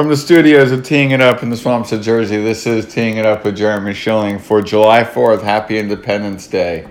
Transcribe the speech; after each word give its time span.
From 0.00 0.08
the 0.08 0.16
studios 0.16 0.72
of 0.72 0.82
Teeing 0.82 1.10
It 1.10 1.20
Up 1.20 1.42
in 1.42 1.50
the 1.50 1.58
Swamps 1.58 1.92
of 1.92 2.00
Jersey, 2.00 2.38
this 2.38 2.66
is 2.66 2.86
Teeing 2.86 3.18
It 3.18 3.26
Up 3.26 3.44
with 3.44 3.54
Jeremy 3.54 3.92
Schilling 3.92 4.38
for 4.38 4.62
July 4.62 5.04
4th. 5.04 5.42
Happy 5.42 5.78
Independence 5.78 6.46
Day 6.46 6.88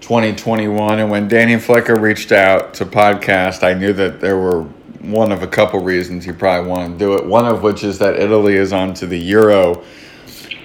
2021. 0.00 1.00
And 1.00 1.10
when 1.10 1.28
Danny 1.28 1.56
Flecker 1.56 2.00
reached 2.00 2.32
out 2.32 2.72
to 2.72 2.86
podcast, 2.86 3.62
I 3.62 3.74
knew 3.74 3.92
that 3.92 4.22
there 4.22 4.38
were 4.38 4.62
one 5.02 5.30
of 5.30 5.42
a 5.42 5.46
couple 5.46 5.80
reasons 5.80 6.24
he 6.24 6.32
probably 6.32 6.70
wanted 6.70 6.92
to 6.94 6.98
do 6.98 7.14
it. 7.16 7.26
One 7.26 7.44
of 7.44 7.62
which 7.62 7.84
is 7.84 7.98
that 7.98 8.18
Italy 8.18 8.54
is 8.54 8.72
on 8.72 8.94
to 8.94 9.06
the 9.06 9.18
Euro 9.18 9.84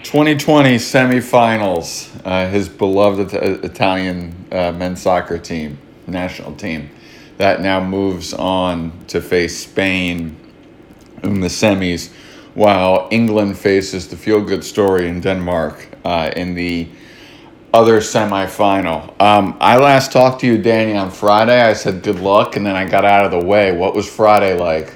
2020 0.04 0.77
semifinals, 0.77 2.09
uh, 2.23 2.47
his 2.49 2.70
beloved 2.70 3.34
Italian 3.34 4.34
uh, 4.54 4.71
men's 4.71 5.02
soccer 5.02 5.38
team, 5.38 5.77
national 6.07 6.55
team, 6.55 6.89
that 7.36 7.59
now 7.59 7.84
moves 7.84 8.34
on 8.34 8.93
to 9.07 9.20
face 9.20 9.59
Spain 9.59 10.38
in 11.23 11.39
the 11.41 11.47
semis, 11.47 12.11
while 12.54 13.07
England 13.12 13.57
faces 13.57 14.07
the 14.07 14.17
feel 14.17 14.41
good 14.41 14.63
story 14.63 15.07
in 15.07 15.21
Denmark 15.21 15.88
uh, 16.03 16.31
in 16.35 16.55
the 16.55 16.88
other 17.73 17.99
semifinal. 17.99 19.20
Um, 19.21 19.57
I 19.59 19.77
last 19.77 20.12
talked 20.12 20.41
to 20.41 20.48
you, 20.48 20.57
Danny, 20.57 20.95
on 20.95 21.12
Friday. 21.12 21.62
I 21.62 21.73
said 21.73 22.02
good 22.02 22.20
luck, 22.20 22.55
and 22.55 22.66
then 22.66 22.76
I 22.76 22.85
got 22.85 23.05
out 23.05 23.26
of 23.26 23.31
the 23.31 23.45
way. 23.45 23.71
What 23.76 23.93
was 23.93 24.07
Friday 24.09 24.57
like? 24.57 24.95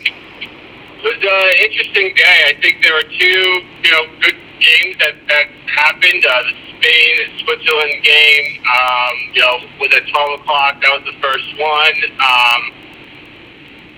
It 0.00 1.02
was 1.02 1.16
an 1.20 1.28
uh, 1.28 1.64
interesting 1.64 2.14
day. 2.16 2.44
I 2.48 2.60
think 2.60 2.82
there 2.82 2.94
were 2.94 3.02
two, 3.02 3.40
you 3.84 3.90
know, 3.90 4.04
good 4.20 4.36
games 4.60 4.96
that, 4.98 5.14
that 5.28 5.46
happened. 5.68 6.24
Uh, 6.24 6.42
the 6.42 6.52
Spain 6.80 7.38
Switzerland 7.44 8.02
game, 8.02 8.62
um, 8.64 9.14
you 9.32 9.40
know, 9.40 9.58
was 9.80 9.92
at 9.94 10.06
12 10.08 10.40
o'clock. 10.40 10.80
That 10.80 10.92
was 10.92 11.04
the 11.04 11.18
first 11.20 11.48
one. 11.58 11.96
Um, 12.20 12.60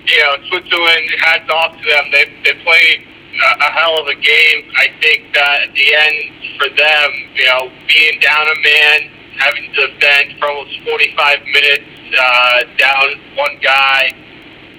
you 0.07 0.19
know, 0.23 0.37
Switzerland, 0.49 1.11
hats 1.21 1.51
off 1.51 1.73
to 1.77 1.85
them. 1.89 2.05
They, 2.13 2.25
they 2.45 2.55
played 2.63 3.01
a, 3.03 3.51
a 3.65 3.71
hell 3.73 4.01
of 4.01 4.07
a 4.07 4.15
game. 4.15 4.59
I 4.79 4.87
think 5.01 5.35
that 5.35 5.69
at 5.69 5.75
the 5.75 5.95
end 5.95 6.19
for 6.59 6.69
them, 6.71 7.09
you 7.35 7.47
know, 7.47 7.71
being 7.89 8.21
down 8.21 8.47
a 8.47 8.59
man, 8.63 8.99
having 9.39 9.73
to 9.75 9.87
defend 9.93 10.39
for 10.39 10.49
almost 10.49 10.79
45 10.85 11.39
minutes, 11.53 11.91
uh, 12.17 12.59
down 12.79 13.07
one 13.37 13.59
guy, 13.63 14.15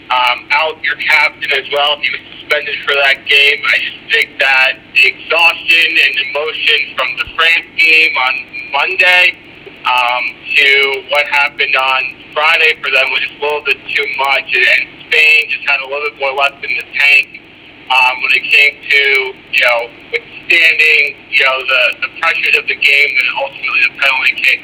um, 0.10 0.48
out 0.52 0.82
your 0.84 0.96
captain 0.96 1.52
as 1.52 1.68
well. 1.72 2.00
He 2.00 2.10
was 2.12 2.22
suspended 2.40 2.76
for 2.88 2.96
that 2.96 3.28
game. 3.28 3.60
I 3.60 3.78
just 3.84 4.02
think 4.12 4.40
that 4.40 4.80
the 4.96 5.04
exhaustion 5.12 5.88
and 5.92 6.14
emotion 6.32 6.80
from 6.96 7.10
the 7.20 7.28
France 7.36 7.68
game 7.76 8.16
on 8.16 8.36
Monday 8.72 9.36
um, 9.84 10.24
to 10.56 10.68
what 11.12 11.28
happened 11.28 11.76
on 11.76 12.02
Friday 12.34 12.80
for 12.82 12.92
them 12.92 13.08
was 13.12 13.22
just 13.28 13.40
a 13.40 13.44
little 13.44 13.64
bit 13.64 13.78
too 13.92 14.08
much. 14.18 14.50
And 14.56 14.97
Spain 15.08 15.40
just 15.50 15.64
had 15.68 15.80
a 15.82 15.88
little 15.88 16.08
bit 16.12 16.20
more 16.20 16.36
left 16.36 16.60
in 16.64 16.72
the 16.76 16.88
tank 16.94 17.42
um, 17.88 18.14
when 18.24 18.32
it 18.36 18.46
came 18.48 18.76
to, 18.78 19.04
you 19.52 19.64
know, 19.64 19.80
withstanding, 20.12 21.16
you 21.32 21.44
know, 21.44 21.58
the, 21.64 21.82
the 22.08 22.10
pressures 22.20 22.56
of 22.60 22.68
the 22.68 22.76
game 22.76 23.12
and 23.16 23.28
ultimately 23.40 23.82
the 23.88 23.94
penalty 24.00 24.34
kick. 24.44 24.60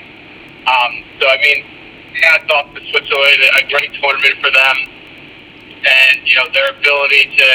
Um, 0.67 0.91
so, 1.19 1.23
I 1.27 1.37
mean, 1.39 1.59
hats 2.23 2.47
off 2.51 2.71
to 2.75 2.79
Switzerland, 2.91 3.39
a 3.59 3.63
great 3.71 3.91
tournament 3.99 4.35
for 4.43 4.51
them 4.51 4.77
and 5.83 6.23
you 6.23 6.35
know 6.35 6.47
their 6.53 6.69
ability 6.71 7.35
to 7.37 7.49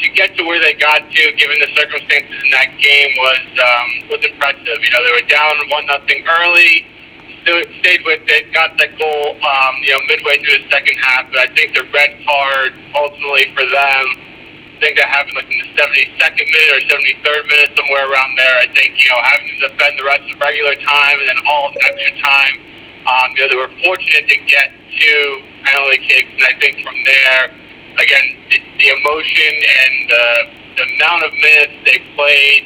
to 0.00 0.08
get 0.16 0.34
to 0.34 0.42
where 0.44 0.58
they 0.58 0.72
got 0.80 1.04
to, 1.12 1.22
given 1.36 1.60
the 1.60 1.68
circumstances 1.76 2.32
in 2.32 2.50
that 2.56 2.72
game, 2.80 3.12
was 3.20 3.46
um, 3.60 3.88
was 4.08 4.24
impressive. 4.24 4.78
You 4.80 4.90
know, 4.90 5.04
they 5.04 5.12
were 5.12 5.28
down 5.28 5.52
one 5.68 5.86
nothing 5.86 6.24
early, 6.26 6.86
stayed 7.82 8.02
with 8.06 8.22
it, 8.28 8.52
got 8.52 8.76
that 8.78 8.94
goal, 8.98 9.36
um, 9.40 9.74
you 9.82 9.92
know, 9.94 10.02
midway 10.06 10.38
through 10.42 10.62
the 10.62 10.70
second 10.70 10.96
half. 11.02 11.26
But 11.32 11.46
I 11.46 11.48
think 11.54 11.74
the 11.74 11.86
red 11.90 12.12
card 12.26 12.70
ultimately 12.94 13.50
for 13.54 13.66
them, 13.66 14.04
I 14.14 14.76
think 14.78 14.96
that 14.96 15.10
happened 15.10 15.36
like 15.36 15.50
in 15.50 15.60
the 15.60 15.70
72nd 15.76 16.46
minute 16.46 16.72
or 16.72 16.82
73rd 16.88 17.42
minute, 17.50 17.70
somewhere 17.76 18.06
around 18.08 18.32
there. 18.38 18.56
I 18.62 18.68
think 18.72 18.96
you 18.96 19.08
know 19.10 19.20
having 19.20 19.48
to 19.48 19.56
defend 19.68 19.92
the 19.98 20.06
rest 20.06 20.24
of 20.28 20.36
regular 20.40 20.76
time 20.80 21.16
and 21.20 21.28
then 21.28 21.40
all 21.48 21.68
of 21.68 21.74
extra 21.82 22.12
time. 22.22 22.54
Um, 23.04 23.26
you 23.34 23.40
know, 23.44 23.48
they 23.48 23.60
were 23.60 23.72
fortunate 23.84 24.28
to 24.28 24.38
get 24.44 24.68
to 24.70 25.12
penalty 25.64 26.00
kicks, 26.04 26.30
and 26.36 26.44
I 26.44 26.54
think 26.60 26.84
from 26.84 26.96
there, 27.04 27.42
again, 27.96 28.26
the, 28.50 28.58
the 28.78 28.88
emotion 28.92 29.52
and 29.56 29.94
the, 30.08 30.26
the 30.76 30.84
amount 30.96 31.24
of 31.24 31.32
minutes 31.32 31.74
they 31.88 31.98
played, 32.14 32.64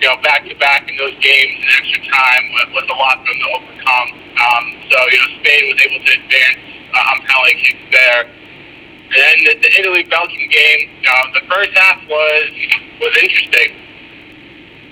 you 0.00 0.06
know, 0.06 0.16
back 0.22 0.46
to 0.46 0.54
back 0.62 0.86
in 0.86 0.96
those 0.96 1.14
games 1.18 1.58
in 1.58 1.66
extra 1.66 2.02
time 2.06 2.42
was 2.70 2.86
a 2.86 2.94
lot 2.94 3.18
for 3.18 3.34
them 3.34 3.40
to 3.42 3.48
overcome. 3.58 4.08
Um, 4.38 4.64
so, 4.86 4.98
you 5.10 5.18
know, 5.18 5.30
Spain 5.42 5.62
was 5.66 5.78
able 5.82 6.00
to 6.06 6.12
advance 6.14 6.62
uh, 6.94 7.10
on 7.10 7.16
penalty 7.26 7.54
kicks 7.58 7.86
there. 7.90 8.22
And 9.10 9.18
then 9.18 9.36
the, 9.42 9.52
the 9.58 9.70
Italy 9.80 10.04
Belgium 10.06 10.46
game, 10.50 10.82
uh, 11.02 11.26
the 11.34 11.44
first 11.50 11.72
half 11.74 11.98
was 12.06 12.50
was 13.02 13.14
interesting. 13.18 13.74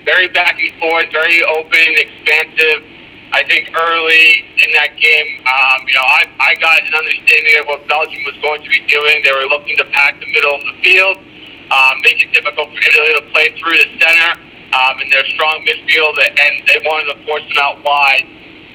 Very 0.03 0.27
back 0.27 0.59
and 0.59 0.73
forth, 0.79 1.07
very 1.11 1.43
open, 1.43 1.87
expansive 1.95 2.83
I 3.31 3.43
think 3.43 3.67
early 3.75 4.47
in 4.63 4.71
that 4.71 4.95
game, 4.95 5.43
um, 5.43 5.83
you 5.83 5.95
know, 5.99 6.07
I, 6.07 6.23
I 6.39 6.55
got 6.63 6.79
an 6.79 6.95
understanding 6.95 7.59
of 7.59 7.67
what 7.67 7.83
Belgium 7.87 8.23
was 8.23 8.39
going 8.39 8.63
to 8.63 8.69
be 8.71 8.79
doing. 8.87 9.19
They 9.19 9.35
were 9.35 9.51
looking 9.51 9.75
to 9.77 9.85
pack 9.91 10.15
the 10.19 10.31
middle 10.31 10.55
of 10.55 10.63
the 10.63 10.75
field, 10.79 11.19
um, 11.67 11.99
make 12.07 12.23
it 12.23 12.31
difficult 12.31 12.71
for 12.71 12.79
Italy 12.79 13.19
to 13.19 13.23
play 13.35 13.51
through 13.59 13.75
the 13.83 13.99
center 13.99 14.47
um, 14.77 15.01
in 15.01 15.09
their 15.09 15.25
strong 15.33 15.65
midfield, 15.65 16.15
and 16.21 16.53
they 16.67 16.77
wanted 16.85 17.13
to 17.13 17.17
force 17.25 17.43
them 17.49 17.57
out 17.57 17.81
wide, 17.83 18.25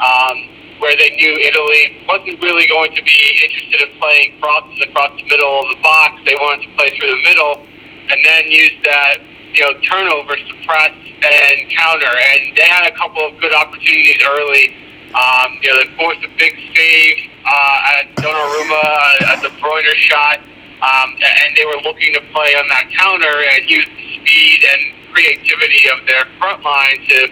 um, 0.03 0.37
where 0.83 0.97
they 0.97 1.11
knew 1.15 1.39
Italy 1.39 2.03
wasn't 2.09 2.43
really 2.43 2.67
going 2.67 2.91
to 2.95 3.03
be 3.03 3.21
interested 3.45 3.87
in 3.87 3.91
playing 3.99 4.35
crosses 4.41 4.83
across 4.83 5.15
the 5.15 5.27
middle 5.31 5.63
of 5.63 5.67
the 5.71 5.81
box. 5.83 6.19
They 6.27 6.35
wanted 6.35 6.67
to 6.67 6.71
play 6.75 6.91
through 6.99 7.11
the 7.11 7.23
middle, 7.23 7.63
and 8.11 8.19
then 8.25 8.51
use 8.51 8.75
that, 8.85 9.23
you 9.55 9.63
know, 9.63 9.79
turnover 9.87 10.35
to 10.35 10.55
press 10.67 10.91
and 11.23 11.71
counter. 11.71 12.11
And 12.11 12.57
they 12.57 12.67
had 12.67 12.91
a 12.91 12.95
couple 12.99 13.23
of 13.23 13.39
good 13.39 13.55
opportunities 13.55 14.19
early. 14.27 14.75
Um, 15.15 15.61
you 15.63 15.71
know, 15.71 15.77
they 15.85 15.89
forced 15.95 16.25
a 16.25 16.33
big 16.41 16.57
save 16.75 17.31
uh, 17.45 18.01
at 18.01 18.17
Donnarumma, 18.17 18.83
uh, 18.83 19.33
at 19.37 19.43
De 19.43 19.51
Bruyne 19.61 19.95
shot, 19.95 20.41
um, 20.83 21.15
and 21.15 21.55
they 21.55 21.67
were 21.67 21.79
looking 21.85 22.15
to 22.15 22.21
play 22.33 22.57
on 22.57 22.67
that 22.69 22.91
counter 22.97 23.45
and 23.55 23.71
use 23.71 23.87
the 23.87 24.19
speed 24.19 24.65
and 24.67 25.02
creativity 25.13 25.89
of 25.89 26.07
their 26.07 26.25
front 26.39 26.63
line 26.65 26.99
to 27.09 27.29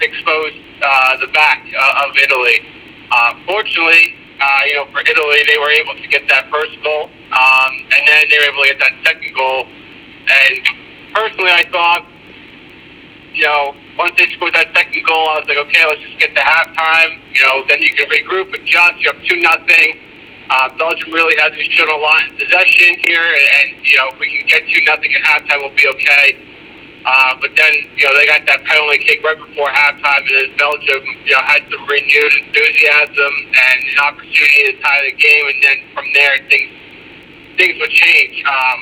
expose 0.00 0.52
uh, 0.82 1.16
the 1.20 1.28
back 1.32 1.66
uh, 1.66 2.06
of 2.06 2.16
Italy. 2.16 2.58
Uh, 3.12 3.34
fortunately, 3.46 4.14
uh, 4.40 4.60
you 4.66 4.74
know, 4.74 4.86
for 4.92 5.00
Italy, 5.00 5.42
they 5.46 5.58
were 5.58 5.70
able 5.70 5.94
to 5.94 6.08
get 6.08 6.26
that 6.28 6.48
first 6.50 6.72
goal, 6.82 7.10
um, 7.34 7.72
and 7.92 8.02
then 8.08 8.22
they 8.30 8.38
were 8.38 8.48
able 8.48 8.62
to 8.62 8.70
get 8.70 8.80
that 8.80 8.96
second 9.04 9.34
goal. 9.34 9.66
And 9.66 10.54
personally, 11.12 11.52
I 11.52 11.68
thought 11.70 12.06
you 13.32 13.46
know, 13.46 13.74
once 13.96 14.12
they 14.18 14.26
scored 14.34 14.54
that 14.54 14.68
second 14.74 15.04
goal, 15.06 15.28
I 15.30 15.40
was 15.40 15.46
like, 15.48 15.58
okay, 15.58 15.82
let's 15.86 16.02
just 16.02 16.18
get 16.18 16.34
to 16.34 16.42
halftime. 16.42 17.20
You 17.32 17.40
know, 17.46 17.64
then 17.68 17.80
you 17.80 17.88
can 17.94 18.08
regroup, 18.10 18.52
adjust. 18.52 18.98
You 18.98 19.12
have 19.12 19.22
two 19.24 19.40
nothing. 19.40 19.96
Uh, 20.50 20.68
Belgium 20.76 21.12
really 21.14 21.38
hasn't 21.38 21.62
shown 21.70 21.88
a 21.88 21.96
lot 21.96 22.26
in 22.26 22.36
possession 22.36 22.98
here, 23.06 23.22
and, 23.22 23.46
and 23.78 23.86
you 23.86 23.96
know, 23.96 24.10
if 24.10 24.18
we 24.18 24.26
can 24.26 24.46
get 24.46 24.66
two 24.66 24.82
nothing 24.84 25.14
at 25.14 25.22
halftime, 25.22 25.62
we'll 25.62 25.76
be 25.76 25.86
okay. 25.86 26.49
Uh, 27.00 27.32
but 27.40 27.50
then, 27.56 27.72
you 27.96 28.04
know, 28.04 28.12
they 28.12 28.26
got 28.26 28.44
that 28.44 28.60
penalty 28.64 28.98
kick 28.98 29.24
right 29.24 29.38
before 29.38 29.68
halftime, 29.72 30.20
and 30.20 30.52
Belgium, 30.58 31.00
you 31.24 31.32
know, 31.32 31.40
had 31.48 31.64
some 31.72 31.80
renewed 31.88 32.34
enthusiasm 32.44 33.32
and 33.56 33.78
an 33.88 33.98
opportunity 34.04 34.72
to 34.72 34.74
tie 34.84 35.00
the 35.08 35.16
game, 35.16 35.44
and 35.48 35.58
then 35.64 35.76
from 35.94 36.04
there, 36.12 36.36
things 36.52 36.68
things 37.56 37.76
would 37.80 37.90
change. 37.90 38.44
Um, 38.44 38.80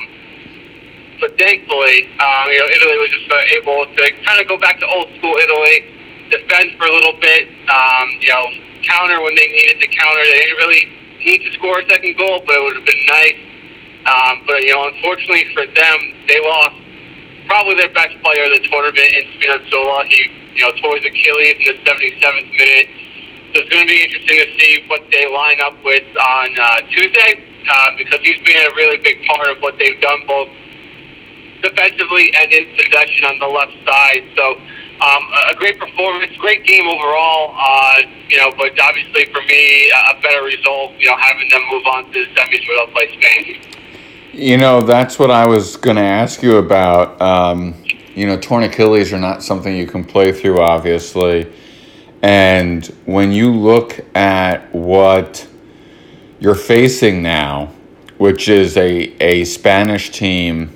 but 1.21 1.39
thankfully, 1.39 2.11
um, 2.19 2.47
you 2.51 2.59
know, 2.59 2.69
Italy 2.75 2.97
was 2.99 3.11
just 3.11 3.31
uh, 3.31 3.59
able 3.59 3.87
to 3.87 4.05
kind 4.27 4.39
of 4.41 4.47
go 4.47 4.59
back 4.59 4.79
to 4.79 4.87
old 4.87 5.11
school 5.19 5.35
Italy, 5.39 5.83
defend 6.31 6.79
for 6.79 6.87
a 6.87 6.95
little 6.95 7.19
bit, 7.23 7.49
um, 7.71 8.07
you 8.23 8.31
know, 8.31 8.47
counter 8.83 9.23
when 9.23 9.35
they 9.35 9.47
needed 9.47 9.79
to 9.79 9.89
counter. 9.95 10.23
They 10.27 10.43
didn't 10.43 10.59
really 10.59 10.85
need 11.23 11.39
to 11.47 11.51
score 11.59 11.81
a 11.81 11.89
second 11.91 12.19
goal, 12.19 12.43
but 12.47 12.55
it 12.55 12.63
would 12.63 12.77
have 12.77 12.87
been 12.87 13.07
nice. 13.07 13.39
Um, 14.07 14.43
but 14.47 14.63
you 14.63 14.75
know, 14.75 14.91
unfortunately 14.91 15.47
for 15.55 15.67
them, 15.67 15.99
they 16.27 16.39
lost 16.41 16.79
probably 17.49 17.75
their 17.75 17.93
best 17.93 18.15
player 18.23 18.45
of 18.45 18.53
the 18.53 18.63
tournament 18.69 19.11
in 19.17 19.25
Spinazzola. 19.41 20.05
He, 20.07 20.31
you 20.55 20.63
know, 20.63 20.73
tore 20.79 20.97
his 20.97 21.05
Achilles 21.05 21.57
in 21.59 21.75
the 21.75 21.77
77th 21.83 22.51
minute. 22.53 22.89
So 23.53 23.65
it's 23.65 23.71
going 23.73 23.89
to 23.89 23.91
be 23.91 24.05
interesting 24.05 24.37
to 24.37 24.49
see 24.61 24.85
what 24.87 25.03
they 25.11 25.25
line 25.33 25.61
up 25.65 25.75
with 25.83 26.05
on 26.21 26.49
uh, 26.61 26.81
Tuesday 26.93 27.41
uh, 27.65 27.91
because 27.97 28.21
he's 28.21 28.41
been 28.45 28.61
a 28.61 28.75
really 28.77 28.99
big 28.99 29.25
part 29.25 29.49
of 29.49 29.63
what 29.65 29.81
they've 29.81 30.01
done 30.01 30.21
both 30.29 30.49
defensively 31.63 32.31
and 32.37 32.53
in 32.53 32.69
possession 32.77 33.25
on 33.25 33.39
the 33.41 33.49
left 33.49 33.73
side. 33.89 34.23
So 34.37 34.61
um, 35.01 35.23
a 35.49 35.55
great 35.57 35.79
performance, 35.81 36.37
great 36.37 36.65
game 36.67 36.87
overall. 36.87 37.57
Uh, 37.57 38.03
you 38.29 38.37
know, 38.37 38.53
but 38.57 38.79
obviously 38.79 39.25
for 39.33 39.41
me, 39.49 39.91
a 39.91 40.21
better 40.21 40.45
result. 40.45 40.93
You 40.99 41.09
know, 41.09 41.17
having 41.17 41.49
them 41.49 41.63
move 41.71 41.87
on 41.87 42.05
to 42.13 42.19
the 42.21 42.29
semis 42.37 42.63
where 42.69 42.85
they'll 42.85 42.93
play 42.93 43.09
Spain. 43.17 43.78
You 44.33 44.59
know, 44.59 44.83
that's 44.83 45.19
what 45.19 45.31
I 45.31 45.47
was 45.47 45.79
going 45.79 45.97
to 45.97 46.03
ask 46.03 46.43
you 46.43 46.59
about. 46.59 47.21
Um, 47.21 47.75
you 48.15 48.27
know, 48.27 48.39
torn 48.39 48.63
Achilles 48.63 49.11
are 49.13 49.19
not 49.19 49.43
something 49.43 49.75
you 49.75 49.87
can 49.87 50.05
play 50.05 50.33
through, 50.33 50.61
obviously. 50.61 51.51
And 52.21 52.85
when 53.07 53.33
you 53.33 53.51
look 53.51 54.01
at 54.15 54.75
what 54.75 55.49
you're 56.41 56.55
facing 56.55 57.23
now, 57.23 57.73
which 58.19 58.51
is 58.51 58.77
a, 58.77 59.15
a 59.23 59.45
Spanish 59.45 60.11
team 60.11 60.71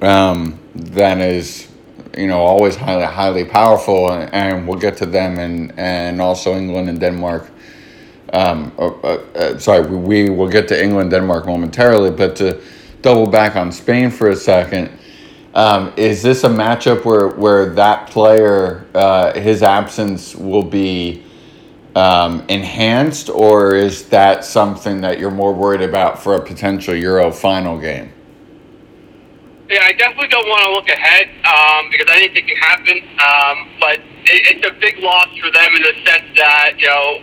um, 0.00 0.60
that 0.74 1.18
is, 1.18 1.68
you 2.16 2.28
know, 2.28 2.38
always 2.38 2.76
highly 2.76 3.04
highly 3.04 3.44
powerful, 3.44 4.12
and, 4.12 4.32
and 4.32 4.68
we'll 4.68 4.78
get 4.78 4.96
to 4.98 5.06
them 5.06 5.38
and 5.38 5.72
and 5.78 6.20
also 6.20 6.54
England 6.54 6.88
and 6.88 7.00
Denmark. 7.00 7.50
Um, 8.32 8.72
uh, 8.78 8.86
uh, 8.86 9.24
uh, 9.34 9.58
sorry, 9.58 9.86
we, 9.86 10.24
we 10.24 10.30
will 10.30 10.48
get 10.48 10.66
to 10.68 10.82
England, 10.82 11.10
Denmark 11.10 11.46
momentarily, 11.46 12.10
but 12.10 12.34
to 12.36 12.62
double 13.02 13.26
back 13.26 13.56
on 13.56 13.70
Spain 13.70 14.10
for 14.10 14.30
a 14.30 14.36
second. 14.36 14.90
Um, 15.54 15.92
is 15.96 16.22
this 16.22 16.44
a 16.44 16.48
matchup 16.48 17.04
where, 17.04 17.28
where 17.28 17.74
that 17.74 18.08
player, 18.08 18.86
uh, 18.94 19.38
his 19.38 19.62
absence 19.62 20.34
will 20.34 20.62
be 20.62 21.22
um, 21.94 22.42
enhanced, 22.48 23.28
or 23.28 23.74
is 23.74 24.08
that 24.08 24.46
something 24.46 25.02
that 25.02 25.18
you're 25.18 25.30
more 25.30 25.52
worried 25.52 25.82
about 25.82 26.22
for 26.22 26.36
a 26.36 26.40
potential 26.42 26.94
Euro 26.94 27.30
final 27.30 27.78
game? 27.78 28.10
Yeah, 29.68 29.84
I 29.84 29.92
definitely 29.92 30.28
don't 30.28 30.48
want 30.48 30.64
to 30.64 30.70
look 30.72 30.88
ahead 30.88 31.28
um, 31.44 31.90
because 31.90 32.06
anything 32.16 32.46
can 32.46 32.56
happen. 32.56 32.96
Um, 33.20 33.68
but 33.78 33.98
it, 34.24 34.56
it's 34.56 34.66
a 34.66 34.72
big 34.80 34.98
loss 34.98 35.28
for 35.38 35.50
them 35.50 35.76
in 35.76 35.82
the 35.82 35.94
sense 36.04 36.24
that 36.36 36.74
you 36.78 36.86
know 36.86 37.20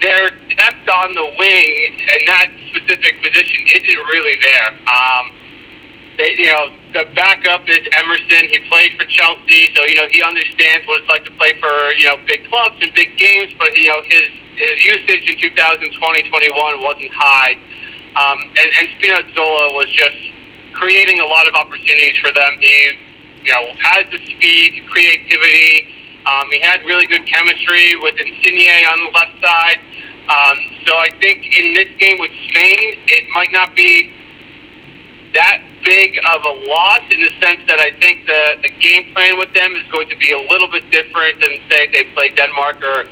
their 0.00 0.30
depth 0.56 0.88
on 0.88 1.14
the 1.14 1.26
wing 1.38 2.00
and 2.00 2.20
that 2.28 2.48
specific 2.72 3.22
position 3.22 3.60
isn't 3.76 4.02
really 4.12 4.36
there. 4.40 4.70
Um, 4.88 5.24
they, 6.18 6.36
you 6.36 6.52
know, 6.52 6.72
the 6.92 7.04
backup 7.14 7.68
is 7.68 7.80
Emerson. 7.96 8.48
He 8.50 8.58
played 8.68 8.92
for 8.98 9.06
Chelsea, 9.06 9.72
so 9.74 9.84
you 9.86 9.94
know 9.96 10.08
he 10.10 10.22
understands 10.22 10.86
what 10.86 11.00
it's 11.00 11.08
like 11.08 11.24
to 11.24 11.30
play 11.38 11.54
for 11.60 11.72
you 11.96 12.06
know 12.06 12.16
big 12.26 12.44
clubs 12.48 12.76
and 12.80 12.92
big 12.94 13.16
games. 13.16 13.54
But 13.58 13.76
you 13.76 13.88
know 13.88 14.02
his 14.04 14.28
his 14.56 14.84
usage 14.84 15.24
in 15.30 15.40
2020, 15.40 16.28
21 16.28 16.82
wasn't 16.82 17.12
high, 17.14 17.56
um, 18.16 18.38
and, 18.42 18.68
and 18.78 18.86
Spinazzola 18.98 19.72
was 19.72 19.88
just 19.92 20.18
creating 20.74 21.20
a 21.20 21.26
lot 21.26 21.48
of 21.48 21.54
opportunities 21.54 22.16
for 22.20 22.32
them. 22.32 22.52
He 22.60 22.98
you 23.44 23.52
know 23.52 23.72
has 23.80 24.04
the 24.10 24.18
speed, 24.18 24.82
creativity. 24.90 25.99
Um, 26.26 26.46
he 26.50 26.60
had 26.60 26.84
really 26.84 27.06
good 27.06 27.26
chemistry 27.26 27.96
with 27.96 28.14
Insigne 28.18 28.84
on 28.86 28.98
the 29.04 29.10
left 29.14 29.36
side. 29.42 29.80
Um, 30.28 30.56
so 30.86 30.92
I 30.96 31.08
think 31.20 31.42
in 31.58 31.74
this 31.74 31.88
game 31.98 32.18
with 32.20 32.30
Spain, 32.48 33.00
it 33.08 33.24
might 33.34 33.50
not 33.52 33.74
be 33.74 34.12
that 35.34 35.62
big 35.84 36.18
of 36.28 36.44
a 36.44 36.54
loss 36.68 37.00
in 37.10 37.20
the 37.20 37.32
sense 37.40 37.60
that 37.66 37.80
I 37.80 37.90
think 37.98 38.26
the, 38.26 38.60
the 38.62 38.68
game 38.80 39.12
plan 39.14 39.38
with 39.38 39.52
them 39.54 39.72
is 39.74 39.86
going 39.90 40.08
to 40.10 40.16
be 40.16 40.32
a 40.32 40.40
little 40.50 40.68
bit 40.68 40.90
different 40.90 41.40
than 41.40 41.56
say 41.70 41.88
they 41.92 42.04
play 42.14 42.30
Denmark 42.30 42.82
or 42.82 43.06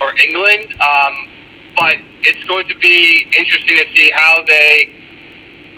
or 0.00 0.16
England. 0.18 0.74
Um, 0.80 1.14
but 1.76 1.96
it's 2.22 2.44
going 2.48 2.66
to 2.68 2.76
be 2.78 3.26
interesting 3.36 3.76
to 3.76 3.86
see 3.94 4.10
how 4.14 4.42
they 4.46 4.90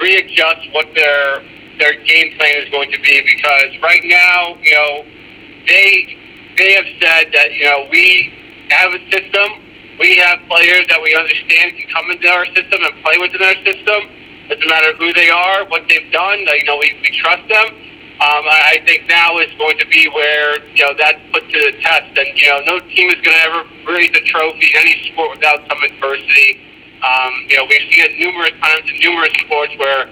readjust 0.00 0.66
what 0.72 0.88
their 0.94 1.42
their 1.78 1.94
game 2.04 2.36
plan 2.38 2.54
is 2.62 2.68
going 2.70 2.90
to 2.90 3.00
be 3.00 3.22
because 3.22 3.70
right 3.82 4.02
now, 4.04 4.56
you 4.62 4.74
know, 4.74 5.04
they 5.66 6.16
they 6.56 6.72
have 6.74 6.88
said 7.00 7.32
that 7.32 7.52
you 7.52 7.64
know 7.64 7.88
we 7.90 8.32
have 8.70 8.92
a 8.92 9.00
system, 9.10 9.48
we 9.98 10.16
have 10.16 10.38
players 10.48 10.86
that 10.88 11.00
we 11.02 11.14
understand 11.14 11.76
can 11.76 11.88
come 11.90 12.10
into 12.10 12.28
our 12.28 12.46
system 12.46 12.80
and 12.82 13.04
play 13.04 13.18
within 13.18 13.42
our 13.42 13.56
system 13.64 14.08
doesn't 14.48 14.68
matter 14.68 14.92
who 14.96 15.12
they 15.12 15.30
are, 15.30 15.64
what 15.66 15.82
they've 15.88 16.10
done. 16.12 16.38
You 16.40 16.64
know, 16.64 16.76
we, 16.76 16.92
we 17.00 17.10
trust 17.18 17.46
them. 17.48 17.66
Um, 18.20 18.44
I 18.46 18.78
think 18.86 19.08
now 19.08 19.38
is 19.38 19.50
going 19.58 19.78
to 19.78 19.86
be 19.88 20.06
where 20.14 20.62
you 20.76 20.84
know 20.86 20.94
that's 20.96 21.18
put 21.32 21.42
to 21.42 21.58
the 21.58 21.72
test, 21.82 22.14
and 22.14 22.28
you 22.38 22.48
know 22.50 22.60
no 22.66 22.78
team 22.78 23.10
is 23.10 23.18
going 23.18 23.34
to 23.34 23.44
ever 23.50 23.62
raise 23.88 24.10
a 24.14 24.22
trophy 24.30 24.70
in 24.70 24.78
any 24.78 25.10
sport 25.10 25.38
without 25.38 25.58
some 25.66 25.78
adversity. 25.82 26.60
Um, 27.02 27.32
you 27.48 27.56
know 27.56 27.66
we've 27.66 27.82
seen 27.90 28.04
it 28.06 28.14
numerous 28.20 28.54
times 28.62 28.86
in 28.86 29.00
numerous 29.00 29.32
sports 29.42 29.74
where 29.74 30.06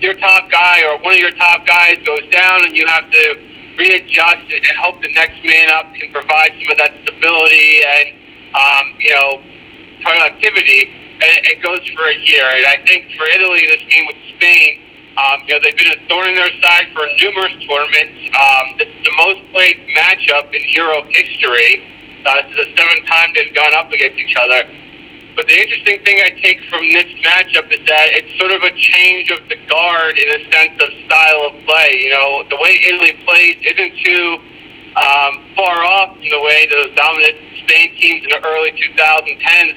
your 0.00 0.14
top 0.14 0.50
guy 0.50 0.82
or 0.82 0.98
one 1.04 1.14
of 1.14 1.20
your 1.20 1.30
top 1.38 1.64
guys 1.66 2.02
goes 2.02 2.26
down, 2.32 2.64
and 2.66 2.74
you 2.74 2.84
have 2.88 3.08
to 3.12 3.51
readjust 3.78 4.46
and 4.50 4.76
hope 4.78 5.00
the 5.02 5.12
next 5.12 5.42
man 5.44 5.70
up 5.70 5.92
can 5.94 6.12
provide 6.12 6.50
some 6.60 6.72
of 6.72 6.78
that 6.78 6.92
stability 7.02 7.80
and 7.84 8.08
um, 8.54 8.84
you 8.98 9.14
know 9.14 9.42
productivity 10.02 11.02
and 11.22 11.46
it 11.46 11.62
goes 11.62 11.80
for 11.94 12.04
a 12.10 12.18
year. 12.18 12.42
And 12.42 12.66
I 12.66 12.82
think 12.86 13.14
for 13.14 13.26
Italy, 13.30 13.62
this 13.70 13.82
game 13.86 14.06
with 14.10 14.18
Spain, 14.34 14.82
um, 15.14 15.38
you 15.46 15.54
know, 15.54 15.60
they've 15.62 15.76
been 15.76 15.92
a 15.92 16.00
thorn 16.08 16.28
in 16.28 16.34
their 16.34 16.50
side 16.58 16.88
for 16.96 17.06
numerous 17.20 17.54
tournaments. 17.68 18.16
Um, 18.32 18.64
this 18.78 18.88
is 18.88 19.02
the 19.04 19.14
most 19.22 19.40
played 19.52 19.78
matchup 19.94 20.50
in 20.50 20.62
Euro 20.74 21.04
history. 21.12 21.84
Uh, 22.24 22.42
this 22.42 22.50
is 22.50 22.56
the 22.64 22.68
seventh 22.74 23.06
time 23.06 23.30
they've 23.34 23.54
gone 23.54 23.74
up 23.74 23.92
against 23.92 24.18
each 24.18 24.34
other. 24.40 24.66
But 25.34 25.48
the 25.48 25.56
interesting 25.56 26.04
thing 26.04 26.20
I 26.20 26.28
take 26.44 26.60
from 26.68 26.84
this 26.92 27.08
matchup 27.24 27.72
is 27.72 27.80
that 27.88 28.12
it's 28.12 28.36
sort 28.36 28.52
of 28.52 28.62
a 28.62 28.70
change 28.76 29.30
of 29.30 29.40
the 29.48 29.56
guard 29.64 30.18
in 30.18 30.28
a 30.28 30.40
sense 30.52 30.76
of 30.76 30.92
style 31.08 31.48
of 31.48 31.56
play. 31.64 32.04
You 32.04 32.10
know, 32.10 32.44
the 32.50 32.56
way 32.56 32.76
Italy 32.84 33.16
plays 33.24 33.56
isn't 33.64 33.96
too 34.04 34.36
um, 35.00 35.40
far 35.56 35.88
off 35.88 36.20
from 36.20 36.28
the 36.28 36.42
way 36.44 36.68
those 36.68 36.92
dominant 36.96 37.36
Spain 37.64 37.96
teams 37.96 38.24
in 38.24 38.28
the 38.28 38.44
early 38.44 38.72
2010s 38.76 39.72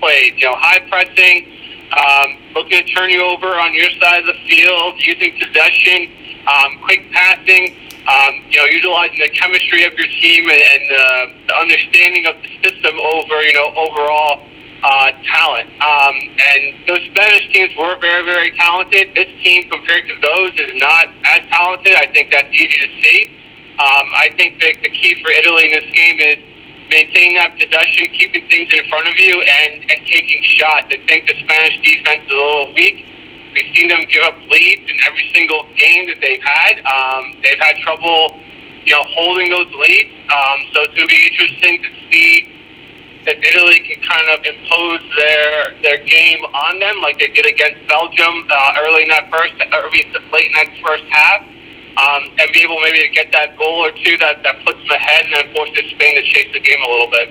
played. 0.00 0.32
You 0.40 0.48
know, 0.48 0.56
high 0.56 0.80
pressing, 0.88 1.52
um, 1.92 2.40
looking 2.56 2.80
to 2.80 2.88
turn 2.96 3.10
you 3.10 3.20
over 3.20 3.60
on 3.60 3.74
your 3.74 3.90
side 4.00 4.24
of 4.24 4.32
the 4.32 4.40
field, 4.48 4.96
using 5.04 5.36
possession, 5.36 6.08
um, 6.46 6.78
quick 6.84 7.10
passing. 7.12 7.76
Um, 8.02 8.34
you 8.50 8.58
know, 8.58 8.66
utilizing 8.66 9.18
the 9.18 9.30
chemistry 9.30 9.84
of 9.84 9.94
your 9.94 10.08
team 10.08 10.50
and, 10.50 10.58
and 10.58 10.86
uh, 10.90 11.26
the 11.46 11.54
understanding 11.54 12.26
of 12.26 12.34
the 12.42 12.50
system 12.58 12.98
over 12.98 13.42
you 13.42 13.54
know 13.54 13.70
overall 13.78 14.42
uh, 14.82 15.12
talent. 15.30 15.70
Um, 15.80 16.14
and 16.18 16.74
those 16.86 17.02
Spanish 17.14 17.46
teams 17.52 17.70
were 17.78 17.96
very, 18.00 18.24
very 18.24 18.50
talented. 18.58 19.14
This 19.14 19.30
team, 19.42 19.70
compared 19.70 20.08
to 20.08 20.14
those, 20.20 20.52
is 20.58 20.74
not 20.82 21.06
as 21.24 21.46
talented. 21.50 21.94
I 21.94 22.06
think 22.12 22.30
that's 22.30 22.50
easy 22.50 22.78
to 22.82 22.90
see. 23.00 23.38
Um, 23.78 24.06
I 24.14 24.30
think 24.36 24.60
that 24.60 24.82
the 24.82 24.90
key 24.90 25.22
for 25.22 25.30
Italy 25.30 25.72
in 25.72 25.80
this 25.80 25.90
game 25.94 26.20
is 26.20 26.38
maintaining 26.90 27.36
that 27.38 27.56
possession, 27.56 28.06
keeping 28.12 28.46
things 28.48 28.68
in 28.74 28.84
front 28.90 29.08
of 29.08 29.16
you, 29.16 29.40
and, 29.40 29.80
and 29.90 29.98
taking 30.06 30.42
shots. 30.42 30.86
I 30.90 30.98
think 31.06 31.26
the 31.26 31.34
Spanish 31.40 31.80
defense 31.80 32.26
is 32.26 32.32
a 32.32 32.36
little 32.36 32.74
weak. 32.74 33.06
We've 33.52 33.70
seen 33.76 33.88
them 33.88 34.04
give 34.08 34.22
up 34.24 34.36
leads 34.48 34.84
in 34.88 34.96
every 35.06 35.28
single 35.34 35.64
game 35.76 36.08
that 36.08 36.18
they've 36.20 36.42
had. 36.42 36.80
Um, 36.84 37.36
they've 37.42 37.60
had 37.60 37.76
trouble, 37.84 38.40
you 38.84 38.92
know, 38.92 39.04
holding 39.14 39.50
those 39.50 39.70
leads. 39.76 40.12
Um, 40.32 40.58
so 40.72 40.82
it's 40.82 40.94
going 40.94 41.08
to 41.08 41.14
be 41.14 41.22
interesting 41.30 41.82
to 41.82 41.90
see 42.10 42.48
if 43.24 43.38
Italy 43.38 43.78
can 43.86 44.02
kind 44.02 44.26
of 44.34 44.44
impose 44.44 45.02
their 45.16 45.78
their 45.82 46.02
game 46.02 46.42
on 46.42 46.80
them, 46.80 47.00
like 47.00 47.18
they 47.20 47.28
did 47.28 47.46
against 47.46 47.86
Belgium 47.86 48.48
uh, 48.50 48.82
early 48.82 49.04
in 49.04 49.08
that 49.14 49.30
first, 49.30 49.54
or 49.60 49.90
late 49.92 50.46
in 50.50 50.56
that 50.58 50.74
first 50.82 51.04
half 51.10 51.46
um, 51.96 52.24
and 52.38 52.52
be 52.52 52.62
able 52.62 52.80
maybe 52.80 53.00
to 53.00 53.08
get 53.12 53.32
that 53.32 53.56
goal 53.58 53.84
or 53.84 53.92
two 53.92 54.16
that, 54.18 54.42
that 54.42 54.64
puts 54.64 54.78
them 54.80 54.90
ahead 54.96 55.26
and 55.26 55.34
then 55.34 55.54
forces 55.54 55.84
Spain 55.92 56.16
to 56.16 56.22
chase 56.22 56.48
the 56.52 56.60
game 56.60 56.80
a 56.80 56.88
little 56.88 57.10
bit. 57.10 57.28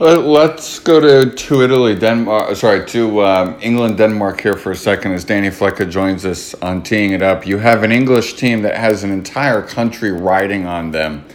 Let's 0.00 0.78
go 0.78 0.98
to, 0.98 1.30
to 1.30 1.60
Italy, 1.60 1.94
Denmark. 1.94 2.56
Sorry, 2.56 2.86
to 2.86 3.22
um, 3.22 3.58
England, 3.60 3.98
Denmark 3.98 4.40
here 4.40 4.54
for 4.54 4.70
a 4.70 4.74
second 4.74 5.12
as 5.12 5.24
Danny 5.24 5.50
Flecker 5.50 5.90
joins 5.90 6.24
us 6.24 6.54
on 6.54 6.82
teeing 6.82 7.10
it 7.10 7.20
up. 7.20 7.46
You 7.46 7.58
have 7.58 7.82
an 7.82 7.92
English 7.92 8.36
team 8.36 8.62
that 8.62 8.78
has 8.78 9.04
an 9.04 9.10
entire 9.10 9.60
country 9.60 10.10
riding 10.10 10.64
on 10.64 10.90
them 10.90 11.26